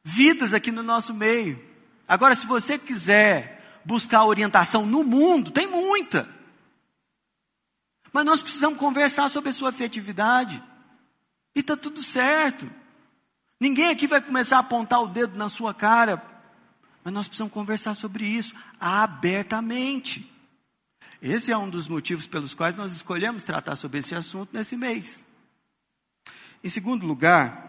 vidas 0.03 0.53
aqui 0.53 0.71
no 0.71 0.83
nosso 0.83 1.13
meio. 1.13 1.63
Agora, 2.07 2.35
se 2.35 2.45
você 2.45 2.77
quiser 2.77 3.81
buscar 3.83 4.25
orientação 4.25 4.85
no 4.85 5.03
mundo, 5.03 5.51
tem 5.51 5.67
muita. 5.67 6.27
Mas 8.11 8.25
nós 8.25 8.41
precisamos 8.41 8.79
conversar 8.79 9.29
sobre 9.29 9.49
a 9.49 9.53
sua 9.53 9.69
afetividade. 9.69 10.61
E 11.55 11.59
está 11.59 11.75
tudo 11.75 12.03
certo. 12.03 12.69
Ninguém 13.59 13.89
aqui 13.89 14.07
vai 14.07 14.21
começar 14.21 14.57
a 14.57 14.59
apontar 14.59 15.01
o 15.01 15.07
dedo 15.07 15.37
na 15.37 15.49
sua 15.49 15.73
cara 15.73 16.35
mas 17.05 17.13
nós 17.13 17.27
precisamos 17.27 17.53
conversar 17.53 17.93
sobre 17.93 18.25
isso 18.25 18.55
abertamente. 18.79 20.34
Esse 21.21 21.51
é 21.51 21.57
um 21.57 21.69
dos 21.69 21.87
motivos 21.87 22.27
pelos 22.27 22.53
quais 22.53 22.75
nós 22.75 22.93
escolhemos 22.93 23.43
tratar 23.43 23.75
sobre 23.75 23.99
esse 23.99 24.13
assunto 24.15 24.49
nesse 24.53 24.75
mês. 24.75 25.25
Em 26.63 26.69
segundo 26.69 27.05
lugar, 27.05 27.65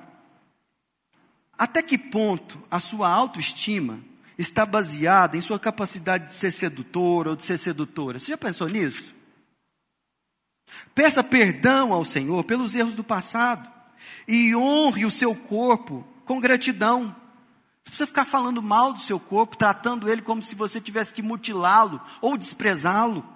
até 1.56 1.82
que 1.82 1.96
ponto 1.96 2.62
a 2.70 2.80
sua 2.80 3.08
autoestima 3.08 4.00
está 4.38 4.66
baseada 4.66 5.36
em 5.36 5.40
sua 5.40 5.58
capacidade 5.58 6.26
de 6.26 6.34
ser 6.34 6.50
sedutor 6.50 7.28
ou 7.28 7.36
de 7.36 7.44
ser 7.44 7.58
sedutora? 7.58 8.18
Você 8.18 8.32
já 8.32 8.38
pensou 8.38 8.68
nisso? 8.68 9.14
Peça 10.94 11.22
perdão 11.22 11.92
ao 11.92 12.04
Senhor 12.04 12.44
pelos 12.44 12.74
erros 12.74 12.94
do 12.94 13.04
passado 13.04 13.70
e 14.26 14.54
honre 14.54 15.04
o 15.04 15.10
seu 15.10 15.34
corpo 15.34 16.06
com 16.24 16.40
gratidão. 16.40 17.14
Você 17.84 17.90
precisa 17.90 18.06
ficar 18.06 18.24
falando 18.24 18.62
mal 18.62 18.92
do 18.92 19.00
seu 19.00 19.20
corpo, 19.20 19.56
tratando 19.56 20.10
ele 20.10 20.20
como 20.20 20.42
se 20.42 20.54
você 20.54 20.80
tivesse 20.80 21.14
que 21.14 21.22
mutilá-lo 21.22 22.00
ou 22.20 22.36
desprezá-lo. 22.36 23.35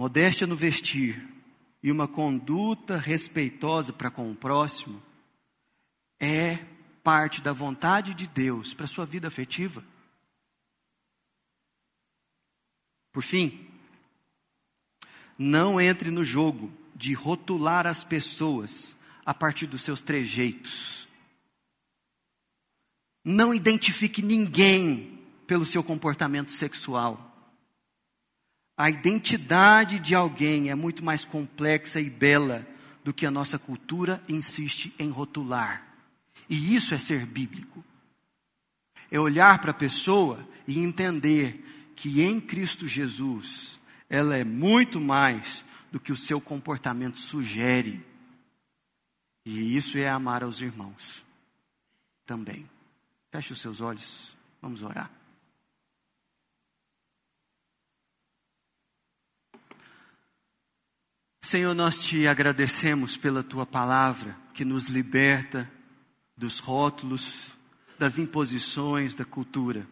Modéstia 0.00 0.46
no 0.46 0.56
vestir 0.56 1.22
e 1.82 1.92
uma 1.92 2.08
conduta 2.08 2.96
respeitosa 2.96 3.92
para 3.92 4.10
com 4.10 4.30
o 4.30 4.34
próximo 4.34 5.02
é 6.18 6.56
parte 7.04 7.42
da 7.42 7.52
vontade 7.52 8.14
de 8.14 8.26
Deus 8.26 8.72
para 8.72 8.86
sua 8.86 9.04
vida 9.04 9.28
afetiva. 9.28 9.84
Por 13.12 13.22
fim, 13.22 13.68
não 15.36 15.78
entre 15.78 16.10
no 16.10 16.24
jogo 16.24 16.72
de 16.96 17.12
rotular 17.12 17.86
as 17.86 18.02
pessoas 18.02 18.96
a 19.22 19.34
partir 19.34 19.66
dos 19.66 19.82
seus 19.82 20.00
trejeitos. 20.00 21.06
Não 23.22 23.52
identifique 23.52 24.22
ninguém 24.22 25.22
pelo 25.46 25.66
seu 25.66 25.84
comportamento 25.84 26.52
sexual. 26.52 27.29
A 28.80 28.88
identidade 28.88 29.98
de 29.98 30.14
alguém 30.14 30.70
é 30.70 30.74
muito 30.74 31.04
mais 31.04 31.22
complexa 31.22 32.00
e 32.00 32.08
bela 32.08 32.66
do 33.04 33.12
que 33.12 33.26
a 33.26 33.30
nossa 33.30 33.58
cultura 33.58 34.24
insiste 34.26 34.94
em 34.98 35.10
rotular. 35.10 35.86
E 36.48 36.74
isso 36.74 36.94
é 36.94 36.98
ser 36.98 37.26
bíblico. 37.26 37.84
É 39.10 39.20
olhar 39.20 39.60
para 39.60 39.72
a 39.72 39.74
pessoa 39.74 40.48
e 40.66 40.78
entender 40.78 41.92
que 41.94 42.22
em 42.22 42.40
Cristo 42.40 42.88
Jesus 42.88 43.78
ela 44.08 44.34
é 44.34 44.44
muito 44.44 44.98
mais 44.98 45.62
do 45.92 46.00
que 46.00 46.10
o 46.10 46.16
seu 46.16 46.40
comportamento 46.40 47.18
sugere. 47.18 48.02
E 49.44 49.76
isso 49.76 49.98
é 49.98 50.08
amar 50.08 50.42
aos 50.42 50.62
irmãos 50.62 51.22
também. 52.24 52.66
Feche 53.30 53.52
os 53.52 53.60
seus 53.60 53.82
olhos, 53.82 54.34
vamos 54.62 54.82
orar. 54.82 55.10
Senhor, 61.50 61.74
nós 61.74 61.98
te 61.98 62.28
agradecemos 62.28 63.16
pela 63.16 63.42
tua 63.42 63.66
palavra 63.66 64.38
que 64.54 64.64
nos 64.64 64.86
liberta 64.86 65.68
dos 66.36 66.60
rótulos, 66.60 67.56
das 67.98 68.20
imposições 68.20 69.16
da 69.16 69.24
cultura. 69.24 69.84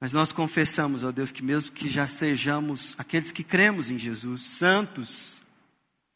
Mas 0.00 0.12
nós 0.12 0.30
confessamos, 0.30 1.02
ó 1.02 1.10
Deus, 1.10 1.32
que 1.32 1.42
mesmo 1.42 1.72
que 1.72 1.88
já 1.88 2.06
sejamos 2.06 2.94
aqueles 2.96 3.32
que 3.32 3.42
cremos 3.42 3.90
em 3.90 3.98
Jesus, 3.98 4.42
santos 4.42 5.42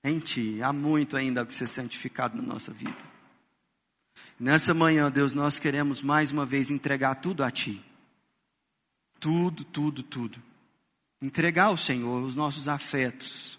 em 0.04 0.20
Ti, 0.20 0.62
há 0.62 0.72
muito 0.72 1.16
ainda 1.16 1.44
que 1.44 1.52
ser 1.52 1.66
santificado 1.66 2.40
na 2.40 2.42
nossa 2.44 2.72
vida. 2.72 2.96
Nessa 4.38 4.72
manhã, 4.72 5.10
Deus, 5.10 5.32
nós 5.32 5.58
queremos 5.58 6.00
mais 6.00 6.30
uma 6.30 6.46
vez 6.46 6.70
entregar 6.70 7.16
tudo 7.16 7.42
a 7.42 7.50
Ti. 7.50 7.84
Tudo, 9.18 9.64
tudo, 9.64 10.04
tudo. 10.04 10.40
Entregar 11.20 11.64
ao 11.64 11.76
Senhor 11.76 12.22
os 12.22 12.36
nossos 12.36 12.68
afetos. 12.68 13.58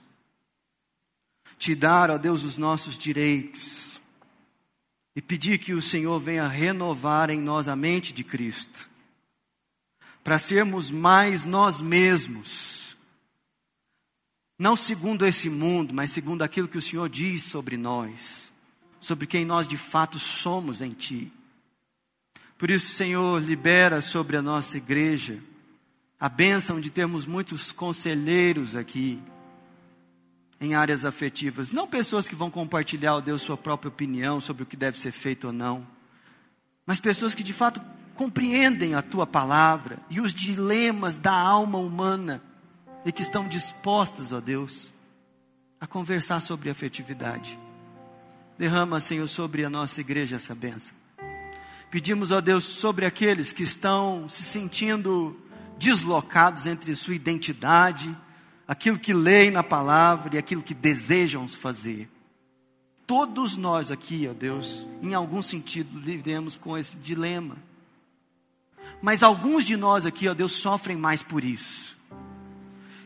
Te 1.58 1.74
dar, 1.76 2.12
ó 2.12 2.18
Deus, 2.18 2.43
os 2.43 2.58
nossos 2.58 2.97
direitos. 2.97 3.99
E 5.16 5.22
pedir 5.22 5.58
que 5.58 5.74
o 5.74 5.82
Senhor 5.82 6.20
venha 6.20 6.47
renovar 6.47 7.30
em 7.30 7.39
nós 7.39 7.68
a 7.68 7.76
mente 7.76 8.14
de 8.14 8.24
Cristo 8.24 8.89
para 10.26 10.39
sermos 10.39 10.89
mais 10.89 11.45
nós 11.45 11.80
mesmos. 11.80 12.97
Não 14.58 14.76
segundo 14.76 15.24
esse 15.24 15.51
mundo, 15.51 15.93
mas 15.93 16.10
segundo 16.10 16.41
aquilo 16.41 16.68
que 16.68 16.80
o 16.80 16.82
Senhor 16.82 17.08
diz 17.08 17.43
sobre 17.43 17.78
nós, 17.78 18.51
sobre 18.99 19.28
quem 19.28 19.45
nós 19.45 19.68
de 19.68 19.78
fato 19.78 20.18
somos 20.18 20.82
em 20.82 20.89
Ti. 20.89 21.32
Por 22.58 22.72
isso, 22.72 22.91
Senhor, 22.91 23.39
libera 23.39 24.01
sobre 24.01 24.36
a 24.36 24.41
nossa 24.41 24.78
igreja 24.78 25.39
a 26.20 26.28
bênção 26.28 26.82
de 26.82 26.89
termos 26.89 27.28
muitos 27.28 27.72
conselheiros 27.72 28.76
aqui 28.76 29.22
em 30.60 30.76
áreas 30.76 31.06
afetivas. 31.06 31.72
Não 31.72 31.88
pessoas 31.88 32.28
que 32.28 32.36
vão 32.36 32.49
compartilhar, 32.49 33.16
ó 33.16 33.22
Deus, 33.22 33.41
sua 33.41 33.58
própria 33.58 33.89
opinião 33.89 34.39
sobre 34.39 34.64
o 34.64 34.66
que 34.66 34.78
deve 34.78 34.99
ser 34.99 35.12
feito 35.12 35.47
ou 35.47 35.53
não, 35.53 35.86
mas 36.86 36.99
pessoas 36.99 37.36
que 37.36 37.43
de 37.43 37.53
fato 37.53 37.82
compreendem 38.16 38.93
a 38.93 39.01
tua 39.01 39.28
palavra 39.28 39.97
e 40.10 40.22
os 40.22 40.34
dilemas 40.34 41.18
da 41.18 41.34
alma 41.34 41.78
humana 41.78 42.41
e 43.06 43.12
que 43.12 43.22
estão 43.22 43.47
dispostas, 43.47 44.32
ó 44.32 44.39
Deus, 44.39 44.93
a 45.80 45.86
conversar 45.86 46.41
sobre 46.41 46.70
afetividade. 46.70 47.60
Derrama, 48.58 48.99
Senhor, 48.99 49.28
sobre 49.28 49.66
a 49.66 49.70
nossa 49.70 49.99
igreja 49.99 50.38
essa 50.38 50.56
benção. 50.56 50.95
Pedimos, 51.91 52.32
ó 52.32 52.41
Deus, 52.41 52.64
sobre 52.64 53.06
aqueles 53.06 53.51
que 53.51 53.64
estão 53.64 54.28
se 54.30 54.43
sentindo 54.43 55.39
deslocados 55.78 56.66
entre 56.66 56.95
sua 56.95 57.16
identidade, 57.16 58.16
aquilo 58.68 58.99
que 58.99 59.13
leem 59.13 59.51
na 59.51 59.63
palavra 59.63 60.36
e 60.36 60.38
aquilo 60.38 60.63
que 60.63 60.74
desejam 60.74 61.47
fazer. 61.47 62.09
Todos 63.07 63.55
nós 63.55 63.91
aqui, 63.91 64.28
ó 64.28 64.34
Deus, 64.34 64.88
em 65.01 65.13
algum 65.13 65.41
sentido, 65.41 65.99
vivemos 65.99 66.57
com 66.57 66.78
esse 66.78 66.97
dilema. 66.97 67.55
Mas 69.01 69.22
alguns 69.22 69.63
de 69.63 69.78
nós 69.78 70.05
aqui, 70.05 70.28
ó 70.28 70.34
Deus, 70.34 70.53
sofrem 70.53 70.97
mais 70.97 71.22
por 71.22 71.43
isso. 71.43 71.95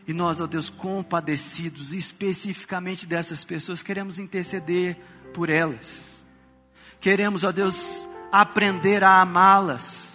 E 0.08 0.12
nós, 0.12 0.40
ó 0.40 0.46
Deus, 0.46 0.70
compadecidos 0.70 1.92
especificamente 1.92 3.06
dessas 3.06 3.44
pessoas, 3.44 3.82
queremos 3.82 4.18
interceder 4.18 4.96
por 5.34 5.50
elas. 5.50 6.22
Queremos, 7.00 7.44
ó 7.44 7.52
Deus, 7.52 8.08
aprender 8.32 9.04
a 9.04 9.20
amá-las. 9.20 10.09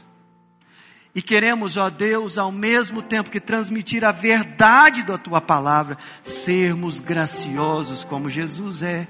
E 1.16 1.22
queremos, 1.22 1.78
ó 1.78 1.90
Deus, 1.90 2.38
ao 2.38 2.52
mesmo 2.52 3.02
tempo 3.02 3.30
que 3.30 3.40
transmitir 3.40 4.04
a 4.04 4.12
verdade 4.12 5.02
da 5.02 5.18
tua 5.18 5.40
palavra, 5.40 5.98
sermos 6.22 7.00
graciosos 7.00 8.04
como 8.04 8.28
Jesus 8.28 8.84
é. 8.84 9.08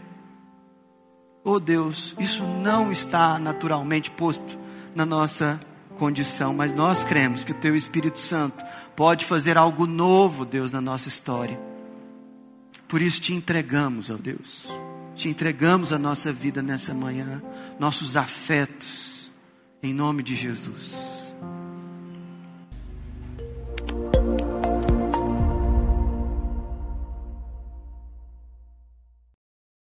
Oh 1.43 1.59
Deus, 1.59 2.15
isso 2.19 2.43
não 2.43 2.91
está 2.91 3.39
naturalmente 3.39 4.11
posto 4.11 4.59
na 4.93 5.03
nossa 5.03 5.59
condição, 5.97 6.53
mas 6.53 6.71
nós 6.71 7.03
cremos 7.03 7.43
que 7.43 7.53
o 7.53 7.55
Teu 7.55 7.75
Espírito 7.75 8.19
Santo 8.19 8.63
pode 8.95 9.25
fazer 9.25 9.57
algo 9.57 9.87
novo, 9.87 10.45
Deus, 10.45 10.71
na 10.71 10.81
nossa 10.81 11.09
história. 11.09 11.59
Por 12.87 13.01
isso 13.01 13.19
te 13.19 13.33
entregamos, 13.33 14.11
ó 14.11 14.15
Deus, 14.15 14.67
te 15.15 15.27
entregamos 15.27 15.91
a 15.91 15.97
nossa 15.97 16.31
vida 16.31 16.61
nessa 16.61 16.93
manhã, 16.93 17.41
nossos 17.79 18.15
afetos, 18.15 19.31
em 19.81 19.91
nome 19.91 20.21
de 20.21 20.35
Jesus. 20.35 21.24
you 23.91 24.34